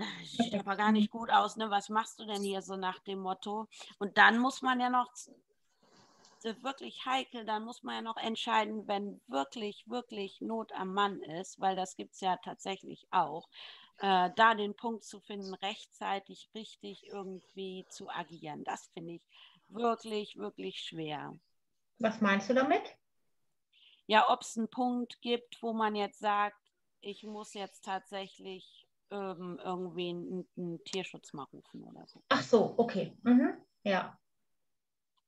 [0.24, 1.70] sieht aber gar nicht gut aus, ne?
[1.70, 3.68] Was machst du denn hier so nach dem Motto?
[3.98, 5.10] Und dann muss man ja noch
[6.42, 11.60] wirklich heikel, dann muss man ja noch entscheiden, wenn wirklich, wirklich Not am Mann ist,
[11.60, 13.48] weil das gibt es ja tatsächlich auch,
[13.98, 18.64] äh, da den Punkt zu finden, rechtzeitig richtig irgendwie zu agieren.
[18.64, 19.22] Das finde ich
[19.68, 21.38] wirklich, wirklich schwer.
[21.98, 22.96] Was meinst du damit?
[24.06, 26.56] Ja, ob es einen Punkt gibt, wo man jetzt sagt,
[27.00, 28.79] ich muss jetzt tatsächlich
[29.10, 32.22] ähm, irgendwie einen, einen, Tierschutz mal rufen oder so.
[32.28, 33.16] Ach so, okay.
[33.22, 33.54] Mhm.
[33.82, 34.18] Ja.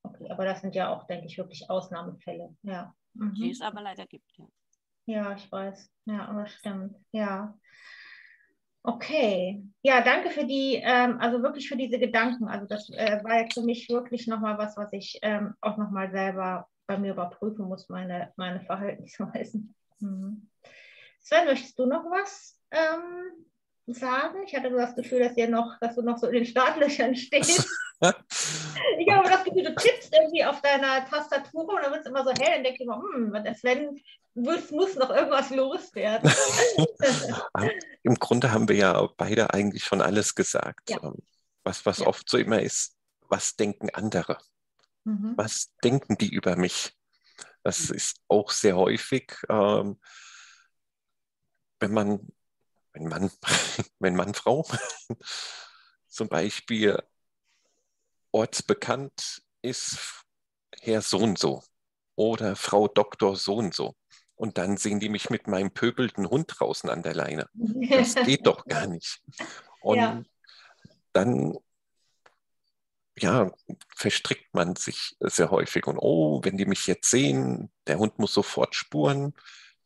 [0.03, 2.55] Okay, aber das sind ja auch, denke ich, wirklich Ausnahmefälle.
[2.63, 2.93] Ja.
[3.13, 3.33] Mhm.
[3.35, 4.45] Die es aber leider gibt, ja.
[5.05, 5.91] Ja, ich weiß.
[6.05, 6.95] Ja, aber stimmt.
[7.11, 7.57] Ja.
[8.83, 9.63] Okay.
[9.81, 12.47] Ja, danke für die, ähm, also wirklich für diese Gedanken.
[12.47, 16.11] Also das äh, war jetzt für mich wirklich nochmal was, was ich ähm, auch nochmal
[16.11, 19.73] selber bei mir überprüfen muss, meine, meine Verhaltensweisen.
[19.99, 20.49] Mhm.
[21.21, 23.45] Sven, möchtest du noch was ähm,
[23.87, 24.43] sagen?
[24.45, 27.15] Ich hatte so das Gefühl, dass, ihr noch, dass du noch so in den Startlöchern
[27.15, 27.67] stehst.
[28.01, 32.23] ich habe das Gefühl, du tippst irgendwie auf deiner Tastatur und dann wird es immer
[32.23, 33.99] so hell und denke ich immer, hm, das wenn,
[34.33, 36.31] muss, muss noch irgendwas loswerden.
[38.03, 40.89] Im Grunde haben wir ja beide eigentlich schon alles gesagt.
[40.89, 41.03] Ja.
[41.03, 41.17] Ähm,
[41.63, 42.07] was, was ja.
[42.07, 42.95] oft so immer ist,
[43.29, 44.37] was denken andere?
[45.05, 45.33] Mhm.
[45.35, 46.93] Was denken die über mich?
[47.63, 47.95] Das mhm.
[47.95, 49.33] ist auch sehr häufig.
[49.49, 49.99] Ähm,
[51.79, 52.27] wenn man,
[52.93, 53.31] wenn Mann,
[53.99, 54.65] wenn Mann, Frau
[56.07, 57.01] zum Beispiel
[58.31, 60.23] ortsbekannt ist,
[60.81, 61.63] Herr so und so
[62.15, 63.95] oder Frau Doktor so und so.
[64.35, 67.47] Und dann sehen die mich mit meinem pöbelnden Hund draußen an der Leine.
[67.53, 69.21] Das geht doch gar nicht.
[69.81, 70.23] Und ja.
[71.13, 71.57] dann
[73.19, 73.51] ja,
[73.95, 75.85] verstrickt man sich sehr häufig.
[75.85, 79.33] Und oh, wenn die mich jetzt sehen, der Hund muss sofort spuren.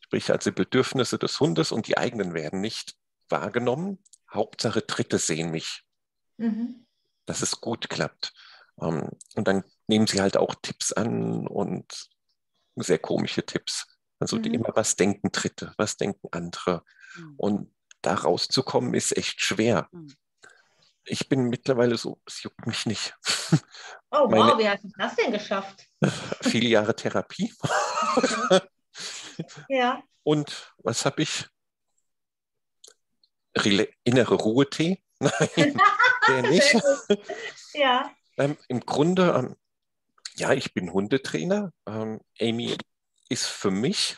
[0.08, 2.96] Sprich, also Bedürfnisse des Hundes und die eigenen werden nicht
[3.30, 4.02] wahrgenommen.
[4.34, 5.84] Hauptsache Dritte sehen mich.
[6.38, 6.86] Mhm.
[7.26, 8.34] Dass es gut klappt.
[8.82, 12.10] Ähm, und dann nehmen sie halt auch Tipps an und
[12.76, 13.86] sehr komische Tipps.
[14.20, 14.46] Also mhm.
[14.46, 16.84] immer, was denken Dritte, was denken andere.
[17.16, 17.34] Mhm.
[17.38, 19.90] Und da rauszukommen ist echt schwer.
[19.92, 20.16] Mhm
[21.08, 23.16] ich bin mittlerweile so, es juckt mich nicht.
[24.12, 25.86] Oh Meine, wow, wie hast du das denn geschafft?
[26.42, 27.54] Viele Jahre Therapie.
[29.70, 30.02] ja.
[30.24, 31.46] Und was habe ich?
[33.58, 35.02] Rele innere Ruhe-Tee?
[35.20, 35.82] Nein,
[36.28, 36.76] der nicht.
[37.74, 38.12] ja.
[38.38, 39.56] Ähm, Im Grunde, ähm,
[40.36, 41.72] ja, ich bin Hundetrainer.
[41.88, 42.78] Ähm, Amy
[43.30, 44.18] ist für mich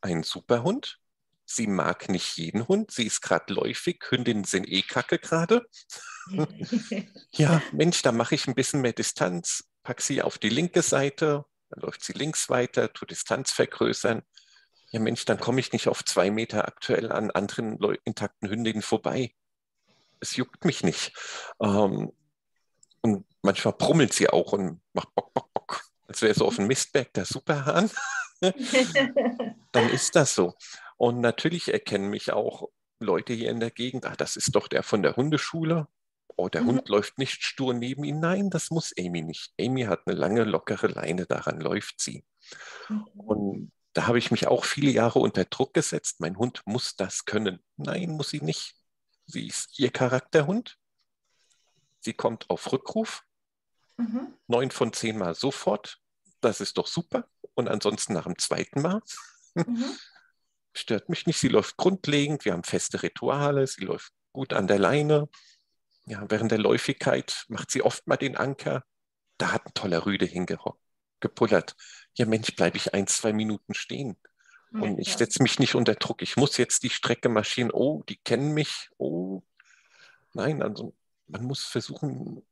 [0.00, 0.98] ein Superhund.
[1.44, 2.90] Sie mag nicht jeden Hund.
[2.90, 4.02] Sie ist gerade läufig.
[4.08, 5.66] Hündinnen sind eh kacke gerade.
[7.32, 11.44] ja, Mensch, da mache ich ein bisschen mehr Distanz, packe sie auf die linke Seite,
[11.68, 14.22] dann läuft sie links weiter, tu Distanz vergrößern.
[14.92, 19.34] Ja, Mensch, dann komme ich nicht auf zwei Meter aktuell an anderen intakten Hündinnen vorbei.
[20.20, 21.12] Es juckt mich nicht.
[21.60, 22.12] Ähm,
[23.00, 25.84] und manchmal brummelt sie auch und macht Bock, Bock, Bock.
[26.06, 27.90] Als wäre so auf dem Mistberg der Superhahn.
[29.72, 30.54] dann ist das so.
[30.98, 32.68] Und natürlich erkennen mich auch
[33.00, 35.88] Leute hier in der Gegend, ah, das ist doch der von der Hundeschule.
[36.36, 36.66] Oh, der mhm.
[36.66, 38.20] Hund läuft nicht stur neben ihm.
[38.20, 39.52] Nein, das muss Amy nicht.
[39.58, 42.24] Amy hat eine lange, lockere Leine, daran läuft sie.
[42.88, 43.04] Mhm.
[43.16, 46.20] Und da habe ich mich auch viele Jahre unter Druck gesetzt.
[46.20, 47.62] Mein Hund muss das können.
[47.76, 48.74] Nein, muss sie nicht.
[49.26, 50.78] Sie ist ihr Charakterhund.
[52.00, 53.24] Sie kommt auf Rückruf.
[53.96, 54.34] Mhm.
[54.46, 55.98] Neun von zehn Mal sofort.
[56.40, 57.28] Das ist doch super.
[57.54, 59.00] Und ansonsten nach dem zweiten Mal.
[59.54, 59.84] Mhm.
[60.74, 61.38] Stört mich nicht.
[61.38, 62.44] Sie läuft grundlegend.
[62.44, 63.66] Wir haben feste Rituale.
[63.66, 65.28] Sie läuft gut an der Leine
[66.06, 68.84] ja, während der Läufigkeit macht sie oft mal den Anker.
[69.38, 71.76] Da hat ein toller Rüde hingepullert.
[72.14, 74.16] Ja, Mensch, bleibe ich ein, zwei Minuten stehen.
[74.72, 76.22] Und ich setze mich nicht unter Druck.
[76.22, 77.70] Ich muss jetzt die Strecke marschieren.
[77.70, 78.88] Oh, die kennen mich.
[78.96, 79.42] Oh,
[80.32, 80.94] nein, also
[81.26, 82.42] man muss versuchen,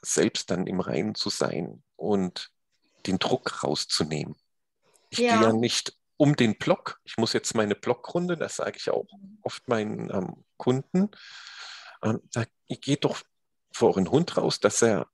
[0.00, 2.50] selbst dann im Reinen zu sein und
[3.06, 4.34] den Druck rauszunehmen.
[5.10, 5.36] Ich ja.
[5.36, 7.00] gehe ja nicht um den Block.
[7.04, 9.06] Ich muss jetzt meine Blockrunde, das sage ich auch
[9.42, 11.10] oft meinen ähm, Kunden,
[12.02, 13.20] ähm, da geht doch
[13.72, 15.08] vor euren Hund raus, dass er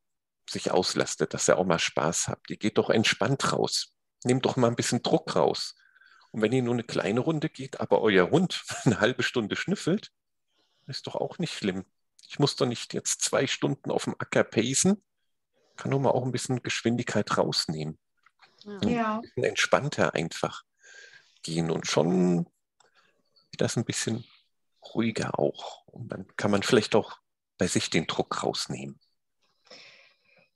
[0.48, 2.40] sich auslastet, dass er auch mal Spaß hat.
[2.48, 3.92] Ihr geht doch entspannt raus.
[4.24, 5.74] Nehmt doch mal ein bisschen Druck raus.
[6.30, 10.10] Und wenn ihr nur eine kleine Runde geht, aber euer Hund eine halbe Stunde schnüffelt,
[10.86, 11.84] ist doch auch nicht schlimm.
[12.28, 15.02] Ich muss doch nicht jetzt zwei Stunden auf dem Acker pacen,
[15.76, 17.98] kann nur mal auch ein bisschen Geschwindigkeit rausnehmen.
[18.82, 19.16] Ja.
[19.16, 20.62] Ein bisschen entspannter einfach
[21.42, 22.46] gehen und schon
[23.56, 24.24] das ein bisschen
[24.94, 25.86] ruhiger auch.
[25.86, 27.18] Und dann kann man vielleicht auch
[27.58, 28.98] bei sich den Druck rausnehmen.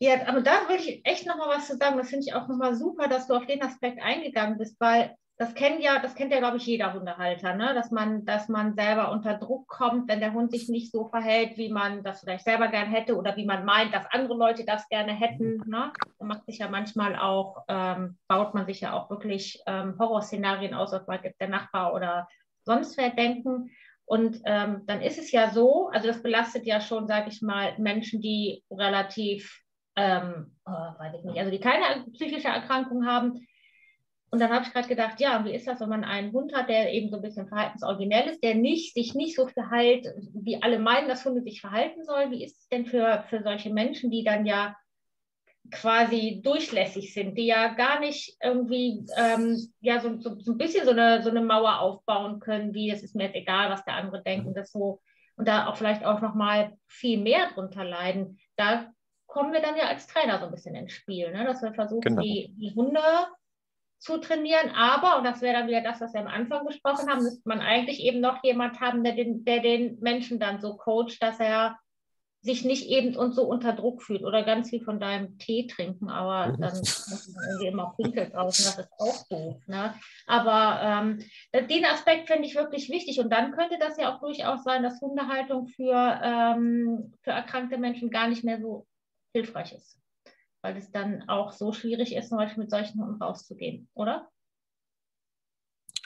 [0.01, 1.97] Ja, aber da würde ich echt nochmal was zu sagen.
[1.97, 5.55] Das finde ich auch nochmal super, dass du auf den Aspekt eingegangen bist, weil das
[5.55, 7.73] kennt ja, das kennt ja, glaube ich, jeder Hundehalter, ne?
[7.73, 11.57] dass, man, dass man selber unter Druck kommt, wenn der Hund sich nicht so verhält,
[11.57, 14.89] wie man das vielleicht selber gern hätte oder wie man meint, dass andere Leute das
[14.89, 15.63] gerne hätten.
[15.67, 15.93] Ne?
[16.19, 20.75] Da macht sich ja manchmal auch, ähm, baut man sich ja auch wirklich ähm, Horrorszenarien
[20.75, 22.27] aus, mal gibt der Nachbar oder
[22.65, 23.71] sonst wer denken.
[24.07, 27.79] Und ähm, dann ist es ja so, also das belastet ja schon, sage ich mal,
[27.79, 29.63] Menschen, die relativ,
[29.99, 33.47] ähm, oh, weiß ich nicht, also die keine psychische Erkrankung haben.
[34.31, 36.69] Und dann habe ich gerade gedacht, ja, wie ist das, wenn man einen Hund hat,
[36.69, 40.79] der eben so ein bisschen verhaltensoriginell ist, der nicht, sich nicht so verhält, wie alle
[40.79, 42.31] meinen, dass Hunde sich verhalten sollen.
[42.31, 44.77] Wie ist es denn für, für solche Menschen, die dann ja
[45.71, 50.85] quasi durchlässig sind, die ja gar nicht irgendwie ähm, ja so, so, so, ein bisschen
[50.85, 53.95] so eine, so eine Mauer aufbauen können, wie es ist mir jetzt egal, was der
[53.95, 55.01] andere denkt und das so
[55.37, 58.39] und da auch vielleicht auch noch mal viel mehr drunter leiden.
[58.57, 58.93] Da
[59.29, 61.45] kommen wir dann ja als Trainer so ein bisschen ins Spiel, ne?
[61.45, 62.23] dass wir versuchen, genau.
[62.23, 63.01] die, die Hunde
[63.99, 67.23] zu trainieren, aber, und das wäre dann wieder das, was wir am Anfang gesprochen haben,
[67.23, 71.21] müsste man eigentlich eben noch jemand haben, der den, der den Menschen dann so coacht,
[71.21, 71.77] dass er
[72.41, 76.09] sich nicht eben und so unter Druck fühlt oder ganz viel von deinem Tee trinken,
[76.09, 76.61] aber mhm.
[76.61, 79.57] dann muss man irgendwie immer Pinkel draußen, das ist auch doof.
[79.67, 79.95] Ne?
[80.27, 81.19] Aber ähm,
[81.69, 85.01] den Aspekt finde ich wirklich wichtig und dann könnte das ja auch durchaus sein, dass
[85.01, 88.87] Hundehaltung für, ähm, für erkrankte Menschen gar nicht mehr so
[89.33, 90.01] hilfreich ist,
[90.63, 94.29] weil es dann auch so schwierig ist, zum Beispiel mit solchen Hunden rauszugehen, oder?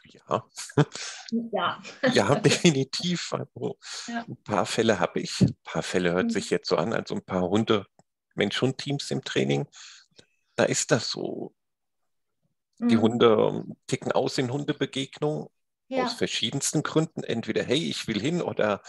[0.05, 0.45] Ja.
[1.51, 1.83] Ja.
[2.12, 3.33] ja, definitiv.
[3.33, 4.25] Also, ja.
[4.29, 5.41] Ein paar Fälle habe ich.
[5.41, 6.31] Ein paar Fälle hört mhm.
[6.31, 7.87] sich jetzt so an, als ein paar Hunde,
[8.35, 9.66] Mensch-Hund-Teams im Training.
[10.57, 11.55] Da ist das so.
[12.79, 12.89] Mhm.
[12.89, 15.49] Die Hunde ticken aus in Hundebegegnungen
[15.89, 16.05] ja.
[16.05, 17.25] aus verschiedensten Gründen.
[17.25, 18.83] Entweder, hey, ich will hin oder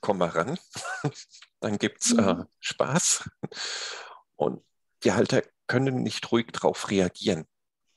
[0.00, 0.58] komm mal ran.
[1.60, 2.46] Dann gibt es äh, mhm.
[2.60, 3.28] Spaß.
[4.36, 4.62] Und
[5.04, 7.46] die Halter können nicht ruhig darauf reagieren.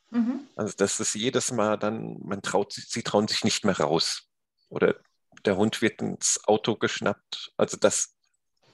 [0.10, 0.48] Mhm.
[0.56, 4.28] Also das ist jedes Mal dann, man traut sich, sie trauen sich nicht mehr raus.
[4.70, 4.96] Oder
[5.46, 7.54] der Hund wird ins Auto geschnappt.
[7.58, 8.16] Also das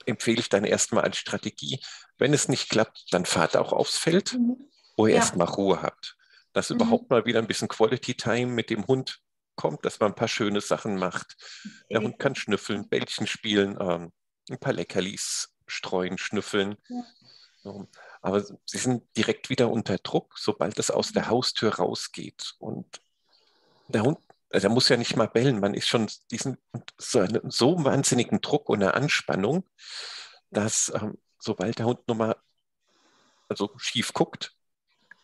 [0.06, 1.80] empfehle ich dann erstmal als Strategie.
[2.18, 4.68] Wenn es nicht klappt, dann fahrt auch aufs Feld, mhm.
[4.96, 5.20] wo ihr ja.
[5.20, 6.16] erstmal Ruhe habt.
[6.52, 6.76] Dass mhm.
[6.76, 9.20] überhaupt mal wieder ein bisschen Quality Time mit dem Hund
[9.54, 11.36] kommt, dass man ein paar schöne Sachen macht.
[11.90, 14.12] Der Hund kann schnüffeln, Bällchen spielen, ähm,
[14.50, 16.76] ein paar Leckerlis streuen, schnüffeln.
[16.88, 17.04] Ja.
[17.62, 17.88] So.
[18.22, 21.28] Aber sie sind direkt wieder unter Druck, sobald es aus der.
[21.28, 22.54] Haustür rausgeht.
[22.58, 23.00] Und
[23.88, 24.18] der Hund,
[24.50, 26.58] also der muss ja nicht mal bellen, man ist schon diesen
[26.98, 29.64] so, einen, so wahnsinnigen Druck und eine Anspannung,
[30.50, 32.36] dass ähm, sobald der Hund nochmal
[33.48, 34.54] also schief guckt,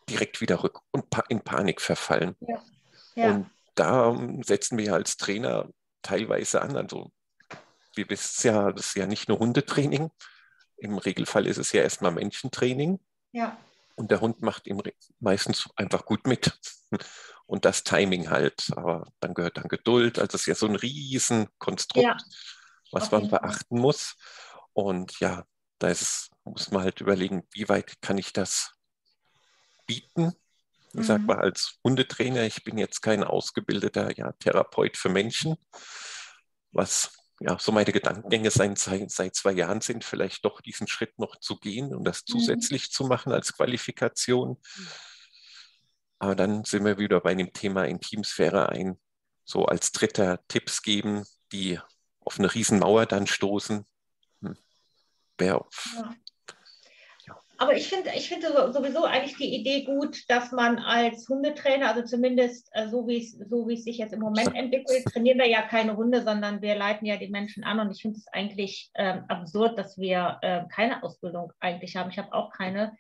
[0.08, 2.36] direkt wieder rück und in Panik verfallen.
[2.40, 2.62] Ja.
[3.14, 3.30] Ja.
[3.30, 5.68] Und da ähm, setzen wir als Trainer
[6.02, 6.76] teilweise an.
[6.76, 7.12] Also
[7.96, 10.10] wir wissen ja, das ist ja nicht nur Hundetraining,
[10.76, 13.00] im Regelfall ist es ja erstmal Menschentraining.
[13.32, 13.56] Ja.
[13.96, 14.82] Und der Hund macht ihm
[15.20, 16.58] meistens einfach gut mit.
[17.46, 18.70] Und das Timing halt.
[18.76, 20.18] Aber dann gehört dann Geduld.
[20.18, 22.16] Also es ist ja so ein Riesenkonstrukt, ja.
[22.90, 24.16] was man beachten muss.
[24.72, 25.44] Und ja,
[25.78, 28.72] da es, muss man halt überlegen, wie weit kann ich das
[29.86, 30.32] bieten.
[30.88, 31.04] Ich mhm.
[31.04, 35.56] sage mal als Hundetrainer, ich bin jetzt kein ausgebildeter ja, Therapeut für Menschen,
[36.72, 41.36] was ja, so meine Gedankengänge seit, seit zwei Jahren sind, vielleicht doch diesen Schritt noch
[41.36, 42.32] zu gehen und das mhm.
[42.32, 44.50] zusätzlich zu machen als Qualifikation.
[44.50, 44.88] Mhm.
[46.18, 48.98] Aber dann sind wir wieder bei dem Thema Intimsphäre ein,
[49.44, 51.78] so als dritter Tipps geben, die
[52.20, 53.84] auf eine Riesenmauer dann stoßen.
[54.40, 54.56] Hm.
[55.36, 56.14] Wer ja.
[57.58, 62.02] Aber ich finde ich find sowieso eigentlich die Idee gut, dass man als Hundetrainer, also
[62.02, 65.96] zumindest äh, so wie es so sich jetzt im Moment entwickelt, trainieren wir ja keine
[65.96, 67.80] Hunde, sondern wir leiten ja die Menschen an.
[67.80, 72.10] Und ich finde es eigentlich äh, absurd, dass wir äh, keine Ausbildung eigentlich haben.
[72.10, 72.96] Ich habe auch keine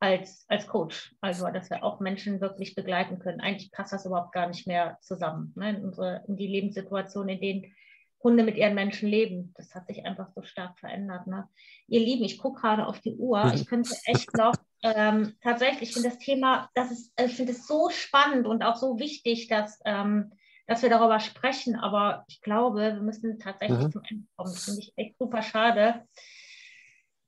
[0.00, 3.40] als, als Coach, also dass wir auch Menschen wirklich begleiten können.
[3.40, 5.70] Eigentlich passt das überhaupt gar nicht mehr zusammen ne?
[5.70, 7.74] in, unsere, in die Lebenssituation, in denen
[8.22, 9.54] Hunde mit ihren Menschen leben.
[9.56, 11.26] Das hat sich einfach so stark verändert.
[11.26, 11.48] Ne?
[11.86, 13.52] Ihr Lieben, ich gucke gerade auf die Uhr.
[13.54, 17.66] Ich könnte echt noch ähm, tatsächlich, ich finde das Thema, das ist, ich finde es
[17.66, 20.32] so spannend und auch so wichtig, dass, ähm,
[20.66, 21.76] dass wir darüber sprechen.
[21.76, 23.92] Aber ich glaube, wir müssen tatsächlich mhm.
[23.92, 24.52] zum Ende kommen.
[24.52, 26.04] Das finde ich echt super schade.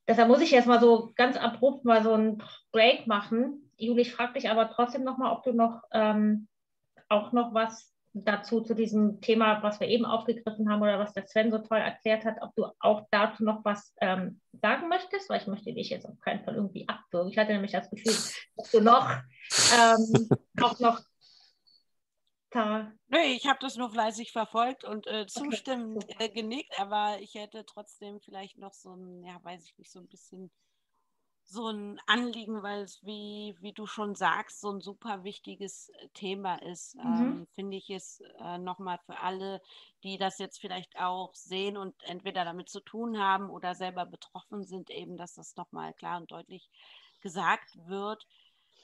[0.08, 3.70] Deshalb muss ich jetzt mal so ganz abrupt mal so einen Break machen.
[3.76, 6.48] Juli, ich frage dich aber trotzdem nochmal, ob du noch ähm,
[7.08, 11.26] auch noch was dazu zu diesem Thema, was wir eben aufgegriffen haben oder was der
[11.26, 15.40] Sven so toll erklärt hat, ob du auch dazu noch was ähm, sagen möchtest, weil
[15.40, 17.30] ich möchte dich jetzt auf keinen Fall irgendwie abwürgen.
[17.30, 18.14] Ich hatte nämlich das Gefühl,
[18.56, 20.28] dass du noch ähm,
[20.62, 21.00] auch noch
[22.50, 22.92] da.
[23.08, 26.24] Nee, ich habe das nur fleißig verfolgt und äh, zustimmend okay.
[26.24, 30.00] äh, genickt, aber ich hätte trotzdem vielleicht noch so ein, ja, weiß ich nicht, so
[30.00, 30.50] ein bisschen
[31.50, 36.08] so ein Anliegen, weil es, wie, wie du schon sagst, so ein super wichtiges äh,
[36.14, 37.02] Thema ist, mhm.
[37.02, 39.60] ähm, finde ich es äh, nochmal für alle,
[40.04, 44.64] die das jetzt vielleicht auch sehen und entweder damit zu tun haben oder selber betroffen
[44.64, 46.70] sind, eben, dass das nochmal klar und deutlich
[47.20, 48.24] gesagt wird,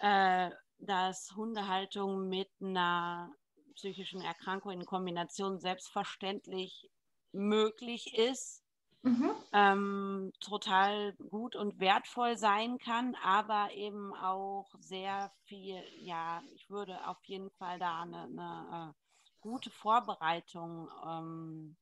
[0.00, 3.32] äh, dass Hundehaltung mit einer
[3.76, 6.90] psychischen Erkrankung in Kombination selbstverständlich
[7.30, 8.65] möglich ist
[9.06, 9.30] mhm.
[9.52, 17.06] ähm, total gut und wertvoll sein kann, aber eben auch sehr viel, ja, ich würde
[17.06, 21.76] auf jeden Fall da eine, eine äh, gute Vorbereitung ähm,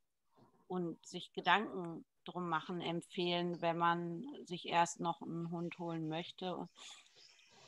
[0.68, 6.68] und sich Gedanken drum machen empfehlen, wenn man sich erst noch einen Hund holen möchte.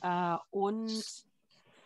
[0.02, 1.04] Äh, und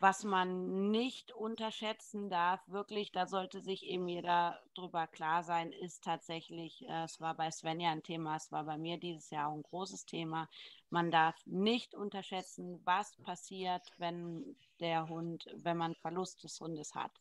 [0.00, 6.02] was man nicht unterschätzen darf, wirklich, da sollte sich eben jeder drüber klar sein, ist
[6.02, 9.54] tatsächlich, äh, es war bei Svenja ein Thema, es war bei mir dieses Jahr auch
[9.54, 10.48] ein großes Thema.
[10.88, 17.12] Man darf nicht unterschätzen, was passiert, wenn der Hund, wenn man Verlust des Hundes hat.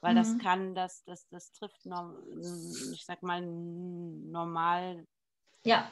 [0.00, 0.18] Weil mhm.
[0.18, 5.06] das kann, das, das, das trifft, ich sag mal, normal
[5.62, 5.88] ja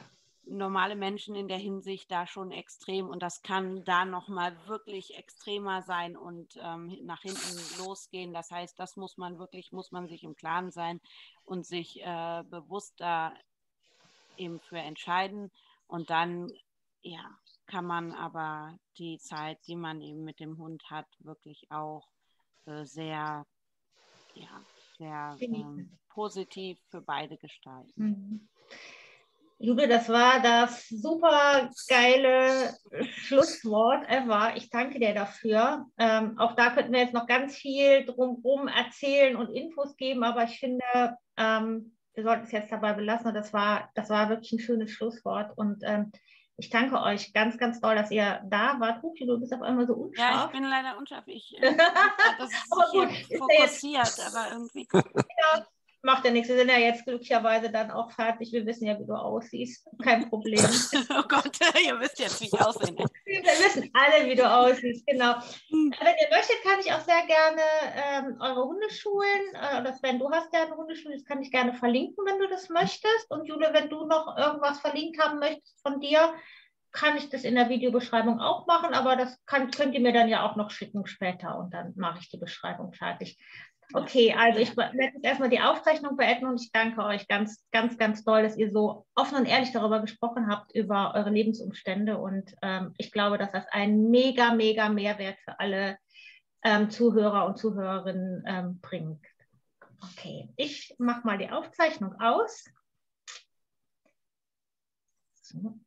[0.47, 5.81] normale Menschen in der Hinsicht da schon extrem und das kann da nochmal wirklich extremer
[5.81, 8.33] sein und ähm, nach hinten losgehen.
[8.33, 11.01] Das heißt, das muss man wirklich, muss man sich im Klaren sein
[11.43, 13.33] und sich äh, bewusst da
[14.37, 15.51] eben für entscheiden
[15.87, 16.51] und dann,
[17.01, 17.37] ja,
[17.67, 22.07] kann man aber die Zeit, die man eben mit dem Hund hat, wirklich auch
[22.65, 23.45] äh, sehr
[24.35, 24.61] ja,
[24.97, 27.91] sehr ähm, positiv für beide gestalten.
[27.95, 28.49] Mhm.
[29.65, 32.75] Jule, das war das super geile
[33.15, 34.55] Schlusswort ever.
[34.55, 35.87] Ich danke dir dafür.
[35.97, 40.43] Ähm, auch da könnten wir jetzt noch ganz viel drumherum erzählen und Infos geben, aber
[40.43, 43.33] ich finde, ähm, wir sollten es jetzt dabei belassen.
[43.33, 45.57] Das war, das war wirklich ein schönes Schlusswort.
[45.57, 46.11] Und ähm,
[46.57, 49.01] ich danke euch ganz, ganz doll, dass ihr da wart.
[49.01, 50.31] Huki, du bist auf einmal so unscharf.
[50.31, 51.23] Ja, ich bin leider unscharf.
[51.25, 51.75] Ich, äh,
[52.37, 54.87] das ist aber gut, fokussiert, aber irgendwie.
[56.05, 56.49] Macht ja nichts.
[56.49, 58.51] Wir sind ja jetzt glücklicherweise dann auch fertig.
[58.53, 59.87] Wir wissen ja, wie du aussiehst.
[60.03, 60.59] Kein Problem.
[61.09, 62.95] oh Gott, ihr wisst jetzt, wie ich aussehe.
[62.95, 65.33] Wir wissen alle, wie du aussiehst, genau.
[65.69, 65.93] Hm.
[65.99, 67.61] Wenn ihr möchtet, kann ich auch sehr gerne
[67.95, 71.73] ähm, eure Hundeschulen, äh, oder Sven, du hast ja eine Hundeschule, das kann ich gerne
[71.73, 73.31] verlinken, wenn du das möchtest.
[73.31, 76.35] Und Jule, wenn du noch irgendwas verlinkt haben möchtest von dir,
[76.91, 80.29] kann ich das in der Videobeschreibung auch machen, aber das kann, könnt ihr mir dann
[80.29, 83.37] ja auch noch schicken später und dann mache ich die Beschreibung fertig.
[83.93, 87.97] Okay, also ich werde jetzt erstmal die Aufzeichnung beenden und ich danke euch ganz, ganz,
[87.97, 92.17] ganz doll, dass ihr so offen und ehrlich darüber gesprochen habt, über eure Lebensumstände.
[92.17, 95.97] Und ähm, ich glaube, dass das einen mega, mega Mehrwert für alle
[96.63, 99.25] ähm, Zuhörer und Zuhörerinnen ähm, bringt.
[100.01, 102.65] Okay, ich mache mal die Aufzeichnung aus.
[105.41, 105.79] So.